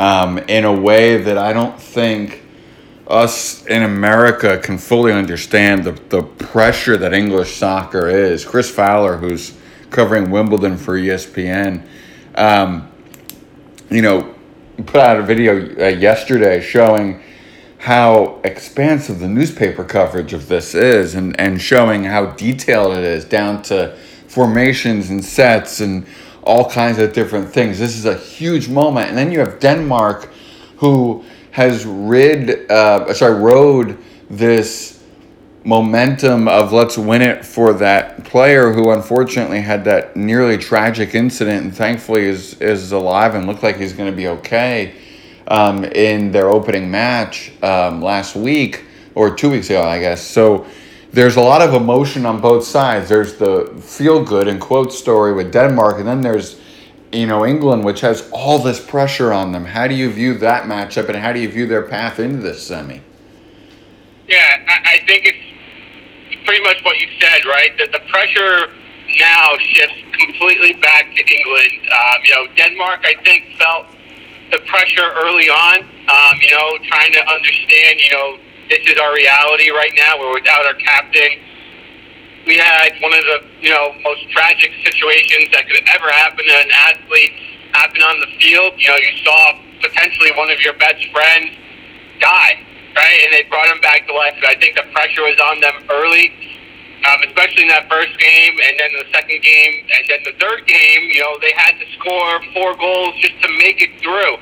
um, 0.00 0.38
in 0.38 0.64
a 0.64 0.72
way 0.72 1.18
that 1.18 1.38
I 1.38 1.52
don't 1.52 1.80
think 1.80 2.42
us 3.06 3.64
in 3.66 3.84
America 3.84 4.58
can 4.58 4.78
fully 4.78 5.12
understand 5.12 5.84
the, 5.84 5.92
the 6.08 6.24
pressure 6.24 6.96
that 6.96 7.14
English 7.14 7.54
soccer 7.54 8.08
is. 8.08 8.44
Chris 8.44 8.68
Fowler, 8.68 9.16
who's 9.16 9.56
covering 9.90 10.28
Wimbledon 10.28 10.76
for 10.76 10.98
ESPN, 10.98 11.86
um, 12.34 12.90
you 13.90 14.02
know, 14.02 14.34
put 14.86 14.96
out 14.96 15.18
a 15.18 15.22
video 15.22 15.54
uh, 15.78 15.86
yesterday 15.86 16.60
showing 16.60 17.22
how 17.82 18.40
expansive 18.44 19.18
the 19.18 19.26
newspaper 19.26 19.82
coverage 19.82 20.32
of 20.32 20.46
this 20.46 20.72
is 20.72 21.16
and, 21.16 21.38
and 21.40 21.60
showing 21.60 22.04
how 22.04 22.26
detailed 22.26 22.96
it 22.96 23.02
is 23.02 23.24
down 23.24 23.60
to 23.60 23.92
formations 24.28 25.10
and 25.10 25.24
sets 25.24 25.80
and 25.80 26.06
all 26.44 26.70
kinds 26.70 26.98
of 26.98 27.12
different 27.12 27.52
things. 27.52 27.80
This 27.80 27.98
is 27.98 28.04
a 28.04 28.16
huge 28.16 28.68
moment. 28.68 29.08
And 29.08 29.18
then 29.18 29.32
you 29.32 29.40
have 29.40 29.58
Denmark 29.58 30.32
who 30.76 31.24
has 31.50 31.84
rid, 31.84 32.70
uh, 32.70 33.12
sorry, 33.14 33.40
rode 33.40 33.98
this 34.30 35.02
momentum 35.64 36.46
of 36.46 36.72
let's 36.72 36.96
win 36.96 37.20
it 37.20 37.44
for 37.44 37.72
that 37.72 38.22
player 38.22 38.72
who 38.72 38.92
unfortunately 38.92 39.60
had 39.60 39.84
that 39.86 40.14
nearly 40.14 40.56
tragic 40.56 41.16
incident 41.16 41.64
and 41.64 41.74
thankfully 41.74 42.26
is 42.26 42.60
is 42.60 42.92
alive 42.92 43.34
and 43.34 43.46
looked 43.46 43.62
like 43.64 43.76
he's 43.76 43.92
going 43.92 44.10
to 44.10 44.16
be 44.16 44.26
okay 44.26 44.94
um, 45.52 45.84
in 45.84 46.32
their 46.32 46.48
opening 46.48 46.90
match 46.90 47.52
um, 47.62 48.00
last 48.00 48.34
week 48.34 48.86
or 49.14 49.34
two 49.36 49.50
weeks 49.50 49.68
ago, 49.68 49.82
I 49.82 49.98
guess. 49.98 50.26
So 50.26 50.66
there's 51.12 51.36
a 51.36 51.42
lot 51.42 51.60
of 51.60 51.74
emotion 51.74 52.24
on 52.24 52.40
both 52.40 52.64
sides. 52.64 53.10
There's 53.10 53.36
the 53.36 53.66
feel 53.82 54.24
good 54.24 54.48
and 54.48 54.58
quote 54.58 54.94
story 54.94 55.34
with 55.34 55.52
Denmark, 55.52 55.98
and 55.98 56.08
then 56.08 56.22
there's 56.22 56.58
you 57.12 57.26
know 57.26 57.44
England, 57.44 57.84
which 57.84 58.00
has 58.00 58.30
all 58.32 58.58
this 58.58 58.80
pressure 58.80 59.30
on 59.30 59.52
them. 59.52 59.66
How 59.66 59.86
do 59.86 59.94
you 59.94 60.10
view 60.10 60.38
that 60.38 60.64
matchup, 60.64 61.08
and 61.08 61.18
how 61.18 61.34
do 61.34 61.38
you 61.40 61.50
view 61.50 61.66
their 61.66 61.82
path 61.82 62.18
into 62.18 62.38
this 62.38 62.66
semi? 62.66 63.02
Yeah, 64.26 64.64
I, 64.86 65.00
think 65.06 65.26
it's 65.26 66.46
pretty 66.46 66.64
much 66.64 66.82
what 66.82 66.98
you 66.98 67.08
said, 67.20 67.44
right? 67.44 67.76
That 67.76 67.92
the 67.92 68.00
pressure 68.08 68.72
now 69.18 69.58
shifts 69.58 70.00
completely 70.18 70.72
back 70.80 71.14
to 71.14 71.20
England. 71.20 71.72
Um, 71.92 72.22
you 72.24 72.30
know, 72.30 72.46
Denmark, 72.56 73.00
I 73.04 73.14
think, 73.24 73.58
felt 73.58 73.86
the 74.52 74.60
pressure 74.68 75.08
early 75.24 75.48
on. 75.48 75.80
Um, 75.82 76.34
you 76.40 76.52
know, 76.52 76.78
trying 76.92 77.12
to 77.12 77.22
understand, 77.26 77.98
you 77.98 78.10
know, 78.12 78.38
this 78.68 78.84
is 78.86 78.98
our 79.00 79.12
reality 79.14 79.70
right 79.70 79.92
now. 79.96 80.20
We're 80.20 80.34
without 80.34 80.64
our 80.66 80.74
captain. 80.74 81.40
We 82.46 82.58
had 82.58 82.92
one 83.00 83.14
of 83.14 83.24
the, 83.24 83.38
you 83.60 83.70
know, 83.70 83.94
most 84.04 84.28
tragic 84.30 84.70
situations 84.84 85.48
that 85.52 85.66
could 85.66 85.82
ever 85.94 86.10
happen 86.10 86.44
to 86.44 86.54
an 86.54 86.70
athlete 86.70 87.32
happen 87.72 88.02
on 88.02 88.20
the 88.20 88.28
field. 88.38 88.74
You 88.76 88.88
know, 88.88 88.96
you 88.96 89.12
saw 89.24 89.58
potentially 89.80 90.30
one 90.36 90.50
of 90.50 90.60
your 90.60 90.74
best 90.74 91.00
friends 91.10 91.56
die, 92.20 92.60
right? 92.94 93.18
And 93.24 93.32
they 93.32 93.48
brought 93.48 93.68
him 93.68 93.80
back 93.80 94.06
to 94.06 94.14
life. 94.14 94.34
And 94.36 94.46
I 94.46 94.54
think 94.60 94.76
the 94.76 94.84
pressure 94.92 95.22
was 95.22 95.38
on 95.40 95.60
them 95.60 95.74
early 95.88 96.32
um, 97.04 97.18
especially 97.26 97.62
in 97.62 97.68
that 97.68 97.88
first 97.90 98.14
game, 98.18 98.54
and 98.62 98.78
then 98.78 98.90
the 98.94 99.06
second 99.12 99.42
game, 99.42 99.74
and 99.90 100.02
then 100.08 100.20
the 100.24 100.34
third 100.38 100.66
game. 100.66 101.02
You 101.10 101.20
know, 101.20 101.34
they 101.40 101.52
had 101.56 101.74
to 101.78 101.86
score 101.98 102.42
four 102.54 102.76
goals 102.76 103.14
just 103.18 103.34
to 103.42 103.48
make 103.58 103.82
it 103.82 103.98
through. 104.00 104.38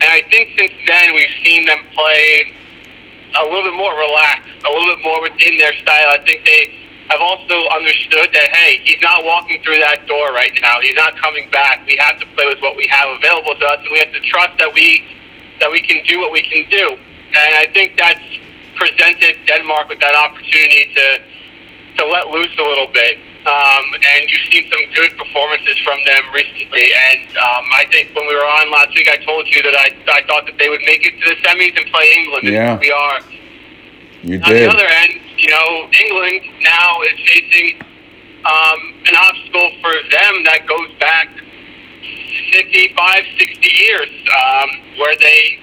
And 0.00 0.08
I 0.08 0.22
think 0.30 0.56
since 0.56 0.72
then 0.86 1.14
we've 1.14 1.36
seen 1.44 1.66
them 1.66 1.78
play 1.92 2.54
a 3.36 3.44
little 3.44 3.68
bit 3.68 3.76
more 3.76 3.92
relaxed, 3.92 4.48
a 4.64 4.70
little 4.70 4.96
bit 4.96 5.04
more 5.04 5.20
within 5.20 5.58
their 5.58 5.74
style. 5.84 6.16
I 6.16 6.22
think 6.24 6.44
they 6.44 6.72
have 7.10 7.20
also 7.20 7.56
understood 7.76 8.30
that 8.32 8.48
hey, 8.56 8.80
he's 8.84 9.00
not 9.02 9.24
walking 9.24 9.60
through 9.62 9.80
that 9.80 10.06
door 10.06 10.32
right 10.32 10.52
now. 10.62 10.80
He's 10.80 10.96
not 10.96 11.16
coming 11.20 11.50
back. 11.50 11.84
We 11.86 11.96
have 12.00 12.18
to 12.20 12.26
play 12.36 12.46
with 12.46 12.60
what 12.60 12.76
we 12.76 12.86
have 12.88 13.08
available 13.18 13.54
to 13.54 13.66
us, 13.66 13.80
and 13.84 13.92
we 13.92 13.98
have 13.98 14.12
to 14.12 14.20
trust 14.28 14.56
that 14.58 14.72
we 14.72 15.04
that 15.60 15.70
we 15.70 15.80
can 15.82 16.04
do 16.06 16.20
what 16.20 16.32
we 16.32 16.42
can 16.42 16.64
do. 16.70 16.96
And 17.34 17.52
I 17.58 17.66
think 17.74 17.98
that's 17.98 18.22
presented 18.76 19.36
Denmark 19.46 19.88
with 19.88 20.00
that 20.00 20.14
opportunity 20.14 20.88
to 20.94 21.20
to 21.98 22.06
let 22.06 22.28
loose 22.28 22.54
a 22.58 22.62
little 22.62 22.88
bit. 22.92 23.18
Um, 23.46 23.84
and 23.94 24.28
you've 24.28 24.46
seen 24.52 24.68
some 24.68 24.84
good 24.94 25.16
performances 25.16 25.78
from 25.84 25.98
them 26.04 26.22
recently. 26.34 26.92
And 26.92 27.28
um, 27.38 27.64
I 27.74 27.86
think 27.90 28.14
when 28.14 28.26
we 28.26 28.34
were 28.34 28.44
on 28.44 28.70
last 28.70 28.94
week, 28.94 29.08
I 29.08 29.16
told 29.24 29.46
you 29.48 29.62
that 29.62 29.74
I, 29.74 29.94
I 30.12 30.22
thought 30.26 30.44
that 30.46 30.58
they 30.58 30.68
would 30.68 30.82
make 30.84 31.06
it 31.06 31.16
to 31.22 31.34
the 31.34 31.36
semis 31.40 31.76
and 31.76 31.86
play 31.90 32.06
England. 32.18 32.44
Yeah. 32.48 32.72
And 32.72 32.80
we 32.80 32.90
are. 32.90 33.18
You 34.22 34.36
on 34.42 34.50
did. 34.50 34.68
the 34.68 34.70
other 34.70 34.86
end, 34.86 35.14
you 35.38 35.50
know, 35.50 35.88
England 35.88 36.42
now 36.60 37.00
is 37.02 37.18
facing 37.24 37.80
um, 38.44 38.80
an 39.06 39.14
obstacle 39.16 39.70
for 39.80 39.94
them 40.10 40.44
that 40.44 40.66
goes 40.68 40.90
back 40.98 41.28
55, 42.52 43.24
60 43.38 43.70
years, 43.70 44.10
um, 44.28 44.68
where 44.98 45.16
they 45.16 45.58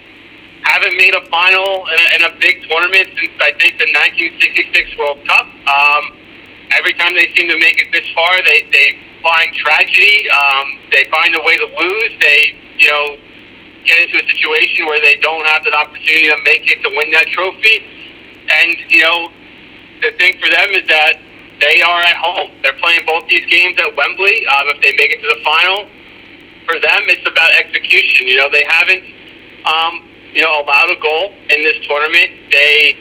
haven't 0.63 0.97
made 0.97 1.13
a 1.13 1.23
final 1.29 1.85
in 1.87 1.99
a, 1.99 2.07
in 2.15 2.21
a 2.33 2.39
big 2.39 2.65
tournament 2.67 3.07
since 3.19 3.35
I 3.39 3.53
think 3.59 3.77
the 3.77 3.85
1966 3.93 4.97
World 4.97 5.21
Cup. 5.27 5.45
Um, 5.69 6.24
every 6.77 6.93
time 6.93 7.13
they 7.15 7.31
seem 7.35 7.47
to 7.49 7.57
make 7.59 7.79
it 7.81 7.91
this 7.91 8.07
far, 8.13 8.35
they 8.43 8.67
they 8.71 8.97
find 9.23 9.53
tragedy. 9.55 10.29
Um, 10.29 10.79
they 10.91 11.05
find 11.09 11.35
a 11.35 11.41
way 11.43 11.57
to 11.57 11.67
lose. 11.67 12.11
They 12.19 12.55
you 12.77 12.89
know 12.89 13.17
get 13.85 14.01
into 14.01 14.17
a 14.23 14.27
situation 14.27 14.85
where 14.85 15.01
they 15.01 15.17
don't 15.21 15.45
have 15.47 15.63
that 15.63 15.73
opportunity 15.73 16.29
to 16.29 16.37
make 16.43 16.69
it 16.69 16.81
to 16.83 16.89
win 16.95 17.11
that 17.11 17.27
trophy. 17.27 17.81
And 18.49 18.75
you 18.89 19.03
know 19.03 19.31
the 20.01 20.11
thing 20.17 20.37
for 20.39 20.49
them 20.49 20.69
is 20.71 20.87
that 20.87 21.21
they 21.61 21.81
are 21.81 22.01
at 22.01 22.17
home. 22.17 22.51
They're 22.61 22.77
playing 22.77 23.05
both 23.07 23.27
these 23.29 23.45
games 23.47 23.79
at 23.79 23.95
Wembley. 23.95 24.45
Um, 24.47 24.75
if 24.75 24.81
they 24.81 24.91
make 24.99 25.11
it 25.15 25.21
to 25.23 25.29
the 25.31 25.41
final, 25.43 25.87
for 26.67 26.75
them 26.79 27.01
it's 27.07 27.25
about 27.25 27.51
execution. 27.55 28.27
You 28.27 28.37
know 28.37 28.49
they 28.51 28.65
haven't 28.67 29.03
um, 29.65 30.03
you 30.33 30.41
know 30.43 30.61
allowed 30.61 30.91
a 30.91 30.99
goal 30.99 31.33
in 31.49 31.63
this 31.63 31.79
tournament. 31.87 32.31
They 32.51 32.97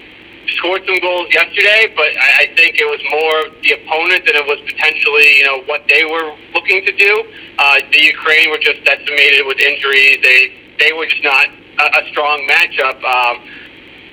scored 0.56 0.82
some 0.86 0.98
goals 1.00 1.28
yesterday, 1.32 1.92
but 1.96 2.10
I, 2.16 2.44
I 2.44 2.54
think 2.56 2.76
it 2.76 2.88
was 2.88 3.00
more 3.10 3.50
the 3.62 3.72
opponent 3.80 4.26
than 4.26 4.36
it 4.36 4.46
was 4.46 4.60
potentially, 4.66 5.38
you 5.38 5.44
know, 5.44 5.62
what 5.64 5.82
they 5.88 6.04
were 6.04 6.34
looking 6.54 6.84
to 6.84 6.92
do. 6.92 7.12
Uh, 7.58 7.80
the 7.92 8.00
Ukraine 8.00 8.50
were 8.50 8.60
just 8.60 8.84
decimated 8.84 9.46
with 9.46 9.58
injuries. 9.60 10.18
They 10.22 10.52
they 10.78 10.92
were 10.92 11.06
just 11.06 11.22
not 11.22 11.46
a, 11.78 11.86
a 12.00 12.02
strong 12.10 12.46
matchup. 12.48 12.98
Um, 13.04 13.42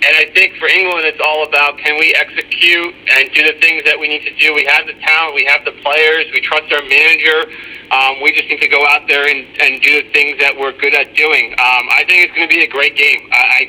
and 0.01 0.17
I 0.17 0.33
think 0.33 0.57
for 0.57 0.65
England, 0.65 1.05
it's 1.05 1.21
all 1.21 1.45
about 1.45 1.77
can 1.77 1.99
we 1.99 2.13
execute 2.17 2.93
and 3.13 3.29
do 3.37 3.45
the 3.45 3.53
things 3.61 3.85
that 3.85 3.99
we 3.99 4.09
need 4.09 4.25
to 4.25 4.33
do. 4.41 4.53
We 4.53 4.65
have 4.65 4.89
the 4.89 4.97
talent, 4.97 5.35
we 5.35 5.45
have 5.45 5.61
the 5.61 5.77
players, 5.85 6.25
we 6.33 6.41
trust 6.41 6.73
our 6.73 6.81
manager. 6.81 7.45
Um, 7.93 8.23
we 8.23 8.31
just 8.33 8.49
need 8.49 8.61
to 8.65 8.71
go 8.71 8.81
out 8.87 9.05
there 9.07 9.29
and, 9.29 9.45
and 9.61 9.81
do 9.81 10.01
the 10.01 10.09
things 10.09 10.39
that 10.39 10.57
we're 10.57 10.73
good 10.73 10.95
at 10.95 11.13
doing. 11.13 11.53
Um, 11.53 11.85
I 11.93 12.01
think 12.07 12.25
it's 12.25 12.33
going 12.33 12.49
to 12.49 12.53
be 12.53 12.63
a 12.63 12.71
great 12.71 12.95
game. 12.95 13.29
I, 13.31 13.37
I 13.37 13.61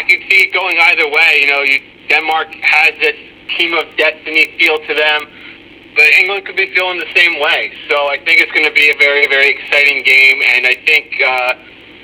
could 0.00 0.24
see 0.24 0.48
it 0.48 0.52
going 0.52 0.80
either 0.80 1.04
way. 1.12 1.44
You 1.44 1.48
know, 1.52 1.60
you, 1.60 1.80
Denmark 2.08 2.48
has 2.62 2.96
this 3.00 3.16
team 3.58 3.76
of 3.76 3.84
destiny 3.96 4.56
feel 4.58 4.78
to 4.78 4.94
them, 4.94 5.28
but 5.94 6.08
England 6.14 6.46
could 6.46 6.56
be 6.56 6.72
feeling 6.72 6.98
the 6.98 7.12
same 7.14 7.38
way. 7.38 7.72
So 7.88 8.08
I 8.08 8.16
think 8.24 8.40
it's 8.40 8.52
going 8.52 8.64
to 8.64 8.72
be 8.72 8.88
a 8.88 8.96
very, 8.96 9.28
very 9.28 9.50
exciting 9.52 10.02
game, 10.02 10.40
and 10.56 10.66
I 10.66 10.74
think 10.86 11.12
uh, 11.20 11.54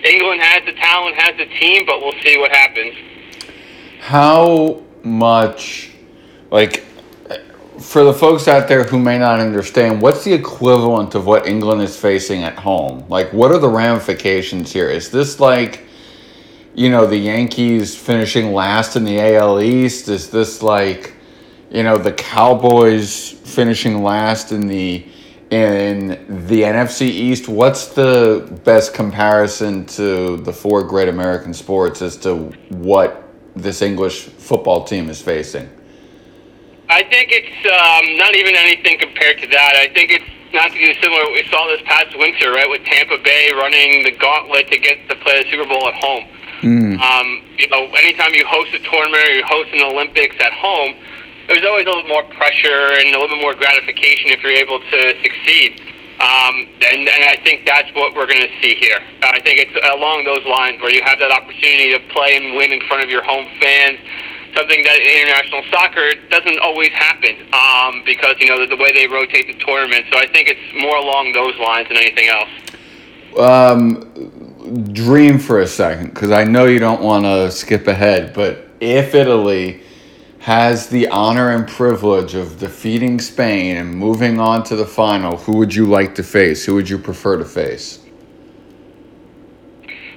England 0.04 0.42
has 0.42 0.64
the 0.66 0.74
talent, 0.74 1.16
has 1.16 1.36
the 1.38 1.46
team, 1.58 1.86
but 1.86 2.00
we'll 2.00 2.20
see 2.22 2.36
what 2.36 2.50
happens. 2.52 2.94
How 4.00 4.82
much, 5.02 5.90
like, 6.50 6.84
for 7.80 8.04
the 8.04 8.12
folks 8.12 8.48
out 8.48 8.68
there 8.68 8.84
who 8.84 8.98
may 8.98 9.18
not 9.18 9.40
understand, 9.40 10.02
what's 10.02 10.24
the 10.24 10.32
equivalent 10.32 11.14
of 11.14 11.26
what 11.26 11.46
England 11.46 11.80
is 11.80 11.96
facing 11.96 12.42
at 12.44 12.56
home? 12.56 13.04
Like, 13.08 13.32
what 13.32 13.50
are 13.52 13.58
the 13.58 13.68
ramifications 13.68 14.72
here? 14.72 14.90
Is 14.90 15.10
this 15.10 15.40
like, 15.40 15.86
you 16.74 16.90
know, 16.90 17.06
the 17.06 17.16
Yankees 17.16 17.96
finishing 17.96 18.52
last 18.52 18.96
in 18.96 19.04
the 19.04 19.20
AL 19.36 19.60
East? 19.60 20.08
Is 20.08 20.30
this 20.30 20.62
like, 20.62 21.14
you 21.70 21.82
know, 21.82 21.96
the 21.98 22.12
Cowboys 22.12 23.30
finishing 23.30 24.02
last 24.02 24.52
in 24.52 24.66
the 24.66 25.06
in 25.50 26.08
the 26.46 26.62
NFC 26.62 27.02
East? 27.02 27.48
What's 27.48 27.88
the 27.88 28.60
best 28.64 28.94
comparison 28.94 29.86
to 29.86 30.36
the 30.38 30.52
four 30.52 30.84
great 30.84 31.08
American 31.08 31.54
sports 31.54 32.02
as 32.02 32.16
to 32.18 32.36
what 32.68 33.24
this 33.56 33.82
English 33.82 34.24
football 34.24 34.84
team 34.84 35.08
is 35.08 35.20
facing? 35.20 35.68
I 36.90 37.02
think 37.04 37.28
it's 37.30 37.60
um, 37.68 38.16
not 38.16 38.34
even 38.34 38.54
anything 38.56 38.98
compared 38.98 39.38
to 39.40 39.46
that. 39.48 39.76
I 39.76 39.92
think 39.92 40.10
it's 40.10 40.24
not 40.54 40.72
too 40.72 40.94
similar. 41.02 41.30
We 41.32 41.44
saw 41.50 41.66
this 41.68 41.82
past 41.84 42.16
winter, 42.18 42.52
right, 42.52 42.68
with 42.68 42.84
Tampa 42.84 43.18
Bay 43.18 43.52
running 43.52 44.04
the 44.04 44.12
gauntlet 44.12 44.70
to 44.72 44.78
get 44.78 45.08
to 45.08 45.16
play 45.16 45.42
the 45.42 45.50
Super 45.50 45.68
Bowl 45.68 45.86
at 45.88 45.94
home. 45.94 46.24
Mm. 46.60 46.98
Um, 46.98 47.42
you 47.56 47.68
know, 47.68 47.86
anytime 47.94 48.34
you 48.34 48.44
host 48.46 48.74
a 48.74 48.80
tournament 48.80 49.22
or 49.28 49.32
you 49.32 49.44
host 49.44 49.70
an 49.72 49.82
Olympics 49.82 50.36
at 50.40 50.52
home, 50.52 50.94
there's 51.48 51.64
always 51.64 51.86
a 51.86 51.90
little 51.90 52.08
more 52.08 52.24
pressure 52.36 52.92
and 52.98 53.14
a 53.14 53.18
little 53.18 53.28
bit 53.28 53.40
more 53.40 53.54
gratification 53.54 54.30
if 54.30 54.42
you're 54.42 54.52
able 54.52 54.80
to 54.80 55.00
succeed. 55.22 55.80
Um, 56.18 56.66
and, 56.82 57.06
and 57.06 57.22
I 57.30 57.38
think 57.44 57.64
that's 57.64 57.88
what 57.94 58.14
we're 58.14 58.26
going 58.26 58.42
to 58.42 58.50
see 58.60 58.74
here. 58.74 58.98
I 59.22 59.40
think 59.40 59.62
it's 59.62 59.72
along 59.94 60.24
those 60.24 60.44
lines 60.44 60.82
where 60.82 60.90
you 60.90 61.00
have 61.04 61.18
that 61.20 61.30
opportunity 61.30 61.94
to 61.94 62.00
play 62.12 62.36
and 62.36 62.56
win 62.56 62.72
in 62.72 62.80
front 62.90 63.04
of 63.04 63.10
your 63.10 63.22
home 63.22 63.46
fans. 63.62 63.98
Something 64.52 64.82
that 64.82 64.98
in 64.98 65.28
international 65.28 65.62
soccer 65.70 66.18
doesn't 66.28 66.58
always 66.58 66.90
happen 66.90 67.38
um, 67.54 68.02
because 68.04 68.34
you 68.40 68.48
know 68.48 68.58
the, 68.58 68.66
the 68.66 68.80
way 68.82 68.90
they 68.92 69.06
rotate 69.06 69.46
the 69.46 69.54
tournament. 69.62 70.06
So 70.10 70.18
I 70.18 70.26
think 70.26 70.48
it's 70.48 70.82
more 70.82 70.96
along 70.96 71.32
those 71.32 71.54
lines 71.60 71.86
than 71.86 71.98
anything 71.98 72.28
else. 72.28 72.50
Um, 73.38 74.47
dream 74.92 75.38
for 75.38 75.60
a 75.60 75.66
second, 75.66 76.14
because 76.14 76.30
I 76.30 76.44
know 76.44 76.66
you 76.66 76.78
don't 76.78 77.02
want 77.02 77.24
to 77.24 77.50
skip 77.50 77.86
ahead, 77.86 78.32
but 78.34 78.68
if 78.80 79.14
Italy 79.14 79.82
has 80.40 80.88
the 80.88 81.08
honor 81.08 81.50
and 81.50 81.68
privilege 81.68 82.34
of 82.34 82.58
defeating 82.58 83.20
Spain 83.20 83.76
and 83.76 83.94
moving 83.94 84.38
on 84.40 84.62
to 84.64 84.76
the 84.76 84.86
final, 84.86 85.36
who 85.36 85.56
would 85.56 85.74
you 85.74 85.86
like 85.86 86.14
to 86.14 86.22
face? 86.22 86.64
Who 86.64 86.74
would 86.74 86.88
you 86.88 86.98
prefer 86.98 87.36
to 87.36 87.44
face? 87.44 88.04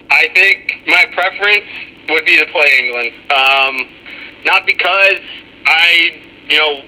I 0.10 0.28
think 0.34 0.74
my 0.88 1.06
preference 1.14 1.66
would 2.10 2.26
be 2.26 2.38
to 2.38 2.46
play 2.52 2.80
England. 2.80 3.14
Um, 3.32 3.90
not 4.46 4.66
because 4.66 5.20
I, 5.66 6.22
you 6.48 6.58
know, 6.58 6.84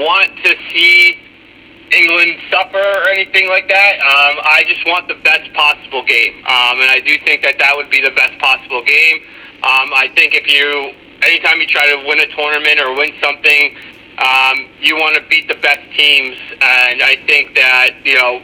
want 0.00 0.30
to 0.44 0.54
see 0.70 1.18
England 1.94 2.40
suffer 2.50 2.82
or 2.82 3.08
anything 3.08 3.48
like 3.48 3.68
that. 3.68 3.94
Um, 4.02 4.42
I 4.42 4.64
just 4.66 4.86
want 4.86 5.08
the 5.08 5.14
best 5.22 5.52
possible 5.54 6.04
game, 6.04 6.44
um, 6.46 6.82
and 6.82 6.90
I 6.90 7.00
do 7.00 7.16
think 7.24 7.42
that 7.42 7.58
that 7.58 7.76
would 7.76 7.90
be 7.90 8.00
the 8.00 8.10
best 8.10 8.38
possible 8.38 8.82
game. 8.82 9.22
Um, 9.62 9.94
I 9.94 10.10
think 10.14 10.34
if 10.34 10.46
you, 10.50 10.92
anytime 11.22 11.60
you 11.60 11.66
try 11.66 11.86
to 11.88 12.02
win 12.06 12.20
a 12.20 12.28
tournament 12.34 12.80
or 12.80 12.94
win 12.98 13.14
something, 13.22 13.76
um, 14.18 14.68
you 14.80 14.96
want 14.96 15.16
to 15.16 15.22
beat 15.30 15.48
the 15.48 15.58
best 15.62 15.82
teams, 15.96 16.36
and 16.60 17.02
I 17.02 17.16
think 17.26 17.54
that 17.54 17.94
you 18.04 18.14
know 18.14 18.42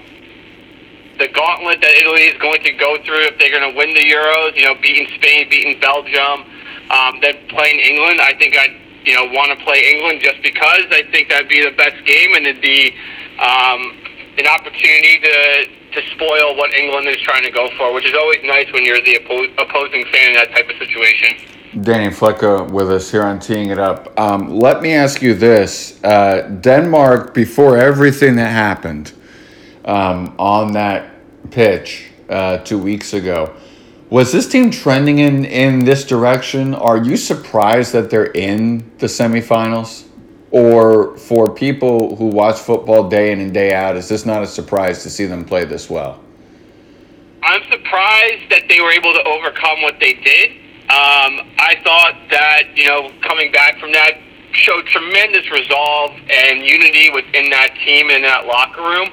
the 1.19 1.29
gauntlet 1.29 1.81
that 1.83 1.95
Italy 2.01 2.33
is 2.33 2.39
going 2.41 2.63
to 2.65 2.73
go 2.73 2.97
through 3.05 3.29
if 3.29 3.39
they're 3.39 3.53
going 3.53 3.69
to 3.69 3.77
win 3.77 3.93
the 3.93 4.01
Euros, 4.01 4.57
you 4.57 4.65
know, 4.65 4.75
beating 4.81 5.07
Spain, 5.21 5.51
beating 5.51 5.79
Belgium, 5.79 6.49
um, 6.89 7.21
then 7.21 7.37
playing 7.53 7.79
England. 7.79 8.21
I 8.21 8.33
think 8.41 8.57
I'd 8.57 8.75
you 9.05 9.15
know 9.15 9.25
want 9.33 9.57
to 9.57 9.65
play 9.65 9.93
England 9.95 10.21
just 10.21 10.43
because 10.43 10.85
I 10.91 11.05
think 11.13 11.29
that'd 11.29 11.49
be 11.49 11.63
the 11.63 11.77
best 11.77 12.05
game 12.05 12.35
and 12.35 12.47
it'd 12.47 12.63
be 12.63 12.95
um, 13.41 13.97
an 14.39 14.47
opportunity 14.47 15.19
to 15.21 15.69
to 15.93 16.01
spoil 16.11 16.57
what 16.57 16.73
England 16.75 17.09
is 17.09 17.17
trying 17.19 17.43
to 17.43 17.51
go 17.51 17.69
for, 17.77 17.93
which 17.93 18.05
is 18.05 18.15
always 18.15 18.39
nice 18.45 18.73
when 18.73 18.85
you're 18.85 19.01
the 19.03 19.19
oppo- 19.19 19.53
opposing 19.59 20.05
fan 20.13 20.29
in 20.29 20.35
that 20.35 20.51
type 20.53 20.69
of 20.69 20.77
situation. 20.77 21.37
Danny 21.83 22.09
Flecker 22.09 22.69
with 22.71 22.91
us 22.91 23.11
here 23.11 23.23
on 23.23 23.39
Teeing 23.39 23.71
It 23.71 23.79
Up. 23.79 24.19
Um, 24.19 24.59
let 24.59 24.83
me 24.83 24.93
ask 24.93 25.23
you 25.23 25.35
this. 25.35 26.03
Uh, 26.03 26.43
Denmark, 26.61 27.35
before 27.35 27.77
everything 27.77 28.37
that 28.37 28.51
happened 28.51 29.13
um, 29.85 30.35
on 30.39 30.73
that 30.73 31.11
pitch 31.51 32.11
uh, 32.29 32.59
two 32.59 32.79
weeks 32.79 33.13
ago, 33.13 33.55
was 34.11 34.33
this 34.33 34.49
team 34.49 34.73
trending 34.73 35.21
in, 35.21 35.45
in 35.45 35.85
this 35.85 36.05
direction? 36.05 36.75
Are 36.75 36.99
you 36.99 37.17
surprised 37.17 37.93
that 37.93 38.11
they're 38.11 38.33
in 38.33 38.91
the 38.99 39.07
semifinals? 39.07 40.07
Or 40.53 41.17
for 41.17 41.55
people 41.55 42.17
who 42.17 42.27
watch 42.27 42.59
football 42.59 43.09
day 43.09 43.31
in 43.31 43.41
and 43.41 43.55
day 43.55 43.73
out, 43.73 43.97
is 43.97 44.09
this 44.09 44.27
not 44.27 44.43
a 44.43 44.47
surprise 44.47 45.03
to 45.05 45.11
see 45.11 45.27
them 45.27 45.45
play 45.45 45.65
this 45.65 45.89
well? 45.89 46.21
I'm 47.43 47.63
surprised 47.71 48.51
that 48.51 48.65
they 48.69 48.81
were 48.81 48.91
able 48.91 49.15
to 49.15 49.23
overcome 49.25 49.83
what 49.83 49.99
they 50.01 50.15
did. 50.15 50.51
Um, 50.91 51.47
I 51.57 51.79
thought 51.85 52.19
that, 52.31 52.65
you 52.75 52.87
know, 52.87 53.13
coming 53.23 53.53
back 53.53 53.79
from 53.79 53.93
that 53.93 54.19
showed 54.53 54.87
tremendous 54.87 55.49
resolve 55.51 56.11
and 56.29 56.67
unity 56.67 57.11
within 57.11 57.49
that 57.51 57.71
team 57.87 58.11
in 58.11 58.23
that 58.23 58.47
locker 58.47 58.83
room. 58.83 59.09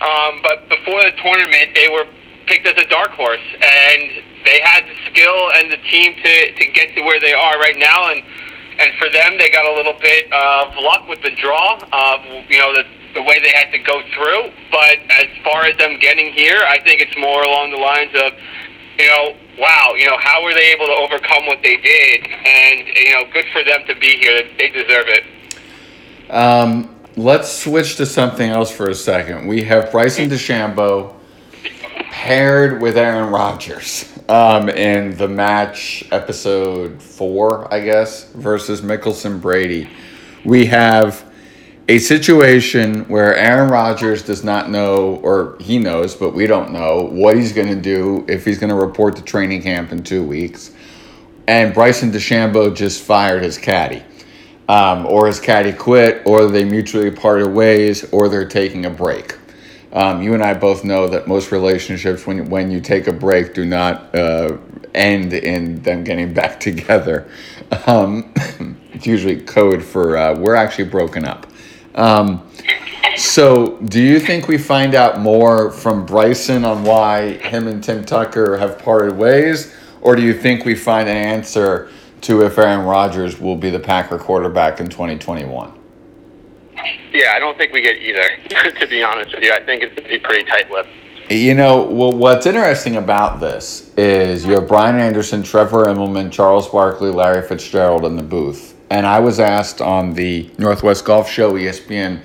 Um, 0.00 0.40
but 0.42 0.68
before 0.68 1.02
the 1.02 1.12
tournament, 1.18 1.74
they 1.74 1.88
were 1.88 2.06
picked 2.46 2.66
as 2.66 2.78
a 2.78 2.88
dark 2.88 3.10
horse, 3.10 3.42
and 3.54 4.22
they 4.44 4.60
had 4.62 4.86
the 4.86 4.94
skill 5.10 5.50
and 5.54 5.72
the 5.72 5.82
team 5.90 6.14
to, 6.14 6.52
to 6.54 6.64
get 6.72 6.94
to 6.94 7.02
where 7.02 7.18
they 7.18 7.34
are 7.34 7.58
right 7.58 7.76
now. 7.76 8.12
And 8.12 8.22
and 8.78 8.92
for 8.98 9.08
them, 9.10 9.38
they 9.38 9.50
got 9.50 9.64
a 9.64 9.74
little 9.74 9.98
bit 10.00 10.32
of 10.32 10.74
luck 10.76 11.08
with 11.08 11.22
the 11.22 11.30
draw 11.30 11.78
of 11.92 12.24
you 12.48 12.58
know 12.58 12.74
the 12.74 12.84
the 13.14 13.22
way 13.22 13.40
they 13.40 13.52
had 13.52 13.70
to 13.72 13.78
go 13.78 14.02
through. 14.14 14.52
But 14.70 14.98
as 15.10 15.26
far 15.42 15.64
as 15.64 15.76
them 15.78 15.98
getting 15.98 16.32
here, 16.32 16.60
I 16.68 16.80
think 16.82 17.00
it's 17.00 17.16
more 17.16 17.42
along 17.42 17.70
the 17.70 17.78
lines 17.78 18.12
of 18.14 18.32
you 18.98 19.06
know 19.06 19.36
wow, 19.58 19.94
you 19.96 20.06
know, 20.06 20.16
how 20.18 20.42
were 20.42 20.54
they 20.54 20.72
able 20.72 20.86
to 20.86 20.92
overcome 20.92 21.46
what 21.46 21.62
they 21.62 21.76
did? 21.76 22.26
And, 22.26 22.88
you 22.96 23.12
know, 23.12 23.24
good 23.32 23.46
for 23.52 23.64
them 23.64 23.82
to 23.86 23.94
be 23.96 24.16
here. 24.18 24.42
They 24.58 24.70
deserve 24.70 25.06
it. 25.08 25.24
Um, 26.30 26.94
let's 27.16 27.50
switch 27.50 27.96
to 27.96 28.06
something 28.06 28.50
else 28.50 28.70
for 28.70 28.90
a 28.90 28.94
second. 28.94 29.46
We 29.46 29.62
have 29.64 29.90
Bryson 29.90 30.28
DeChambeau 30.28 31.15
paired 32.26 32.82
with 32.82 32.96
Aaron 32.98 33.30
Rodgers 33.30 34.12
um, 34.28 34.68
in 34.68 35.16
the 35.16 35.28
match 35.28 36.04
episode 36.10 37.00
four, 37.00 37.72
I 37.72 37.78
guess, 37.78 38.32
versus 38.32 38.80
Mickelson 38.80 39.40
Brady. 39.40 39.88
We 40.44 40.66
have 40.66 41.24
a 41.86 41.98
situation 41.98 43.04
where 43.04 43.36
Aaron 43.36 43.70
Rodgers 43.70 44.24
does 44.24 44.42
not 44.42 44.70
know, 44.70 45.20
or 45.22 45.56
he 45.60 45.78
knows, 45.78 46.16
but 46.16 46.34
we 46.34 46.48
don't 46.48 46.72
know 46.72 47.08
what 47.12 47.36
he's 47.36 47.52
going 47.52 47.68
to 47.68 47.80
do 47.80 48.24
if 48.26 48.44
he's 48.44 48.58
going 48.58 48.70
to 48.70 48.76
report 48.76 49.14
to 49.14 49.22
training 49.22 49.62
camp 49.62 49.92
in 49.92 50.02
two 50.02 50.24
weeks. 50.24 50.72
And 51.46 51.72
Bryson 51.72 52.10
DeChambeau 52.10 52.74
just 52.74 53.04
fired 53.04 53.44
his 53.44 53.56
caddy, 53.56 54.02
um, 54.68 55.06
or 55.06 55.28
his 55.28 55.38
caddy 55.38 55.72
quit, 55.72 56.22
or 56.26 56.48
they 56.48 56.64
mutually 56.64 57.12
parted 57.12 57.46
ways, 57.46 58.12
or 58.12 58.28
they're 58.28 58.48
taking 58.48 58.84
a 58.84 58.90
break. 58.90 59.36
Um, 59.96 60.20
you 60.20 60.34
and 60.34 60.42
I 60.42 60.52
both 60.52 60.84
know 60.84 61.08
that 61.08 61.26
most 61.26 61.50
relationships, 61.50 62.26
when 62.26 62.50
when 62.50 62.70
you 62.70 62.80
take 62.80 63.06
a 63.06 63.12
break, 63.12 63.54
do 63.54 63.64
not 63.64 64.14
uh, 64.14 64.58
end 64.94 65.32
in 65.32 65.80
them 65.82 66.04
getting 66.04 66.34
back 66.40 66.60
together. 66.60 67.26
Um, 67.86 68.30
it's 68.92 69.06
usually 69.06 69.40
code 69.40 69.82
for 69.82 70.18
uh, 70.18 70.38
we're 70.38 70.54
actually 70.54 70.84
broken 70.84 71.24
up. 71.24 71.46
Um, 71.94 72.46
so, 73.16 73.78
do 73.86 74.02
you 74.02 74.20
think 74.20 74.48
we 74.48 74.58
find 74.58 74.94
out 74.94 75.20
more 75.20 75.70
from 75.70 76.04
Bryson 76.04 76.66
on 76.66 76.84
why 76.84 77.38
him 77.38 77.66
and 77.66 77.82
Tim 77.82 78.04
Tucker 78.04 78.58
have 78.58 78.78
parted 78.78 79.16
ways, 79.16 79.74
or 80.02 80.14
do 80.14 80.20
you 80.20 80.34
think 80.34 80.66
we 80.66 80.74
find 80.74 81.08
an 81.08 81.16
answer 81.16 81.90
to 82.20 82.44
if 82.44 82.58
Aaron 82.58 82.84
Rodgers 82.84 83.40
will 83.40 83.56
be 83.56 83.70
the 83.70 83.80
Packer 83.80 84.18
quarterback 84.18 84.78
in 84.78 84.90
2021? 84.90 85.75
Yeah, 87.12 87.32
I 87.34 87.38
don't 87.38 87.56
think 87.56 87.72
we 87.72 87.82
get 87.82 87.96
either, 87.96 88.70
to 88.80 88.86
be 88.86 89.02
honest 89.02 89.34
with 89.34 89.42
you. 89.42 89.52
I 89.52 89.60
think 89.60 89.82
it's 89.82 89.94
going 89.94 90.08
to 90.08 90.10
be 90.10 90.18
pretty 90.18 90.44
tight 90.44 90.70
lipped. 90.70 90.90
You 91.28 91.54
know, 91.54 91.82
well, 91.82 92.12
what's 92.12 92.46
interesting 92.46 92.96
about 92.96 93.40
this 93.40 93.92
is 93.96 94.46
you 94.46 94.52
have 94.52 94.68
Brian 94.68 94.94
Anderson, 94.94 95.42
Trevor 95.42 95.86
Immelman, 95.86 96.30
Charles 96.30 96.68
Barkley, 96.68 97.10
Larry 97.10 97.46
Fitzgerald 97.46 98.04
in 98.04 98.16
the 98.16 98.22
booth. 98.22 98.76
And 98.90 99.04
I 99.04 99.18
was 99.18 99.40
asked 99.40 99.80
on 99.80 100.14
the 100.14 100.48
Northwest 100.58 101.04
Golf 101.04 101.28
Show, 101.28 101.54
ESPN 101.54 102.20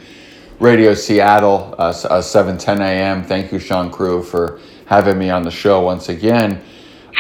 Radio 0.60 0.94
Seattle, 0.94 1.74
uh, 1.80 1.94
uh, 2.10 2.22
7 2.22 2.60
10 2.60 2.82
a.m. 2.82 3.24
Thank 3.24 3.52
you, 3.52 3.58
Sean 3.58 3.90
Crew, 3.90 4.22
for 4.22 4.60
having 4.86 5.18
me 5.18 5.32
on 5.32 5.42
the 5.42 5.50
show 5.50 5.82
once 5.82 6.10
again. 6.10 6.62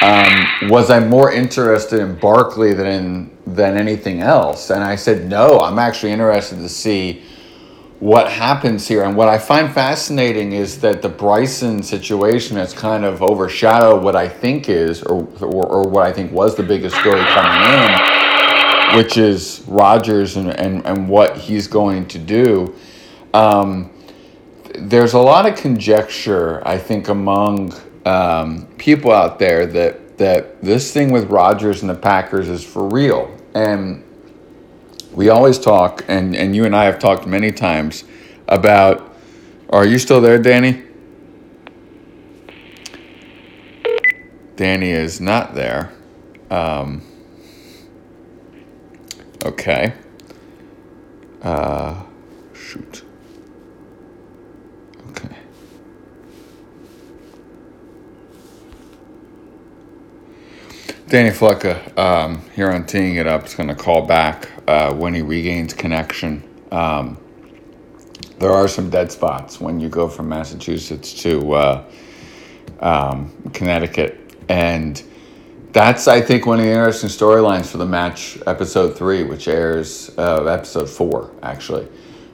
Um, 0.01 0.69
was 0.69 0.91
I 0.91 0.99
more 0.99 1.31
interested 1.31 1.99
in 1.99 2.19
Barkley 2.19 2.73
than 2.73 2.85
in, 2.85 3.37
than 3.47 3.77
anything 3.77 4.21
else? 4.21 4.69
And 4.69 4.83
I 4.83 4.95
said, 4.95 5.27
no, 5.27 5.59
I'm 5.59 5.79
actually 5.79 6.11
interested 6.11 6.57
to 6.57 6.69
see 6.69 7.23
what 8.01 8.29
happens 8.29 8.87
here. 8.87 9.03
And 9.03 9.15
what 9.15 9.29
I 9.29 9.37
find 9.37 9.73
fascinating 9.73 10.51
is 10.51 10.81
that 10.81 11.01
the 11.01 11.07
Bryson 11.07 11.81
situation 11.81 12.57
has 12.57 12.73
kind 12.73 13.05
of 13.05 13.23
overshadowed 13.23 14.03
what 14.03 14.17
I 14.17 14.27
think 14.27 14.67
is, 14.67 15.01
or, 15.03 15.25
or, 15.39 15.65
or 15.65 15.87
what 15.87 16.05
I 16.05 16.11
think 16.11 16.33
was 16.33 16.55
the 16.55 16.63
biggest 16.63 16.97
story 16.97 17.21
coming 17.21 17.79
in 17.79 18.21
which 18.95 19.17
is 19.17 19.63
Rodgers 19.67 20.37
and, 20.37 20.49
and, 20.49 20.85
and 20.85 21.07
what 21.07 21.37
he's 21.37 21.67
going 21.67 22.07
to 22.07 22.19
do. 22.19 22.75
Um, 23.33 23.91
there's 24.75 25.13
a 25.13 25.19
lot 25.19 25.45
of 25.45 25.57
conjecture, 25.57 26.65
I 26.67 26.77
think, 26.77 27.07
among 27.07 27.73
um, 28.05 28.67
people 28.77 29.11
out 29.11 29.39
there 29.39 29.65
that 29.67 30.17
that 30.17 30.61
this 30.61 30.93
thing 30.93 31.11
with 31.11 31.31
Rodgers 31.31 31.81
and 31.81 31.89
the 31.89 31.95
Packers 31.95 32.47
is 32.47 32.63
for 32.63 32.87
real. 32.87 33.35
And 33.55 34.03
we 35.13 35.29
always 35.29 35.59
talk, 35.59 36.03
and, 36.07 36.35
and 36.35 36.55
you 36.55 36.65
and 36.65 36.75
I 36.75 36.85
have 36.85 36.99
talked 36.99 37.25
many 37.27 37.51
times 37.51 38.03
about. 38.47 39.09
Are 39.69 39.85
you 39.85 39.99
still 39.99 40.19
there, 40.19 40.37
Danny? 40.37 40.83
Danny 44.57 44.91
is 44.91 45.21
not 45.21 45.55
there. 45.55 45.93
Um, 46.49 47.01
Okay. 49.43 49.93
Uh, 51.41 52.03
shoot. 52.53 53.03
Okay. 55.09 55.35
Danny 61.11 61.31
Flecker 61.31 61.97
um, 61.99 62.41
here 62.55 62.71
on 62.71 62.85
Teeing 62.85 63.15
It 63.17 63.27
Up 63.27 63.45
is 63.45 63.53
going 63.53 63.67
to 63.67 63.75
call 63.75 64.05
back 64.05 64.47
uh, 64.65 64.93
when 64.93 65.13
he 65.13 65.21
regains 65.21 65.73
connection. 65.73 66.41
Um, 66.71 67.17
there 68.39 68.53
are 68.53 68.69
some 68.69 68.89
dead 68.89 69.11
spots 69.11 69.59
when 69.59 69.81
you 69.81 69.89
go 69.89 70.07
from 70.07 70.29
Massachusetts 70.29 71.13
to 71.23 71.51
uh, 71.51 71.91
um, 72.79 73.29
Connecticut. 73.51 74.37
And 74.47 75.03
that's 75.73 76.07
I 76.07 76.21
think 76.21 76.45
one 76.45 76.59
of 76.59 76.63
the 76.63 76.71
interesting 76.71 77.09
storylines 77.09 77.65
for 77.65 77.77
the 77.77 77.85
match 77.85 78.37
episode 78.47 78.97
three, 78.97 79.25
which 79.25 79.49
airs 79.49 80.17
uh, 80.17 80.45
episode 80.45 80.89
four 80.89 81.35
actually, 81.43 81.89